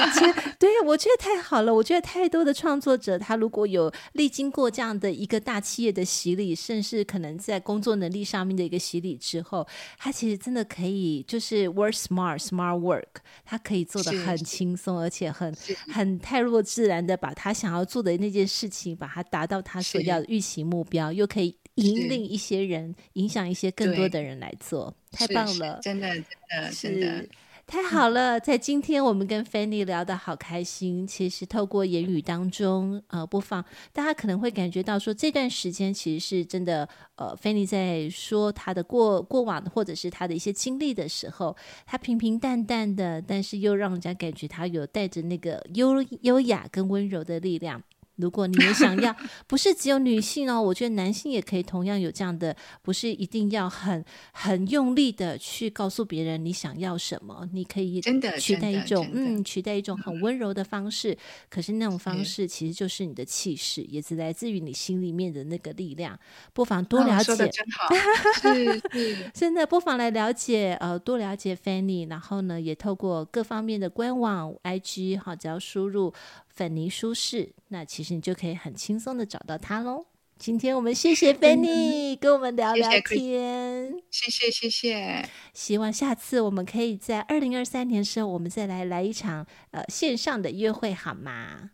[0.59, 1.75] 对，我觉得太好了。
[1.75, 9.67] 我觉得太多的创作者，他如果有历经过这样的一个大企业的洗礼，甚至可能在工作能力上面的一个洗礼之后，
[9.99, 15.55] 他其实真的可以就是 work smart, smart work，他可以做的很轻松，而且很
[15.93, 27.27] 很泰若自然的把他想要做的那件事情，把它达到他所要的预期目标，又可以引领一些人，影响一些更多的人来做，太棒了，真的，真的，真的。
[27.69, 31.07] 太好了，在今天我们跟 Fanny 聊得好开心。
[31.07, 33.63] 其实透过言语当中，呃，不妨
[33.93, 41.55] 大家可能会感觉到说，这段时间其实是真的，呃，Fanny 在说他的过过往或者是他的一些经历的时候，
[41.85, 47.83] 他平平淡淡的，但是又让人家感觉他有带着那个优优雅跟温柔的力量。
[48.19, 49.15] 如果你也想要，
[49.47, 66.19] 不是只有女性哦， 我觉得男性也可以同样有这样的，不是一定要很很用力的去告诉别人你想要什么，你可以真的取代一种嗯，取代一种很温柔的方式，嗯、可是那种方式其实就是你的气势，也是来自于你心里面的那个力量。
[66.53, 67.95] 不妨多了解，哦、真好，
[68.43, 76.13] 是是，真的不妨来了解，呃，多了解 Fanny，然后呢，也透过各方面的官网、IG，好，只要输入。
[76.59, 80.07] 粉泥舒适，那其实你就可以很轻松的找到他喽。
[80.37, 85.25] 今天我们谢谢 Fanny、嗯、跟我们聊聊天，谢谢谢谢。
[85.55, 91.71] 希望下次我们可以在二零二三年的时候，我们再来来一场呃线上的约会，好吗？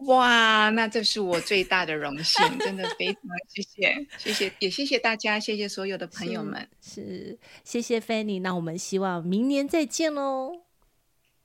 [0.00, 8.42] 哇，那这是我最大的荣幸，真的非常谢谢谢谢，也谢谢大家，谢谢所有的朋友们，是，是谢谢 Fanny。
[8.42, 10.67] 那我们希望明年再见喽。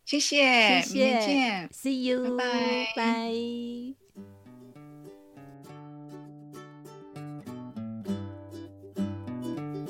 [0.05, 2.43] 谢谢，谢谢，明天见，See you，拜
[2.95, 3.31] 拜。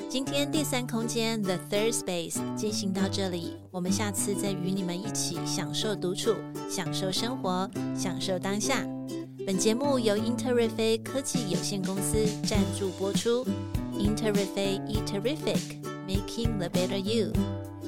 [0.08, 6.36] 今天第三空间 The Third Space 进行到这里，我们下次再与你们一起享受独处，
[6.70, 8.86] 享受生活，享受当下。
[9.48, 13.44] 本节目由英特瑞飞科技有限公司赞助播出。
[13.98, 17.34] 英特瑞飞，E Terrific，Making the Better You。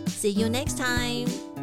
[0.08, 1.55] See you next time。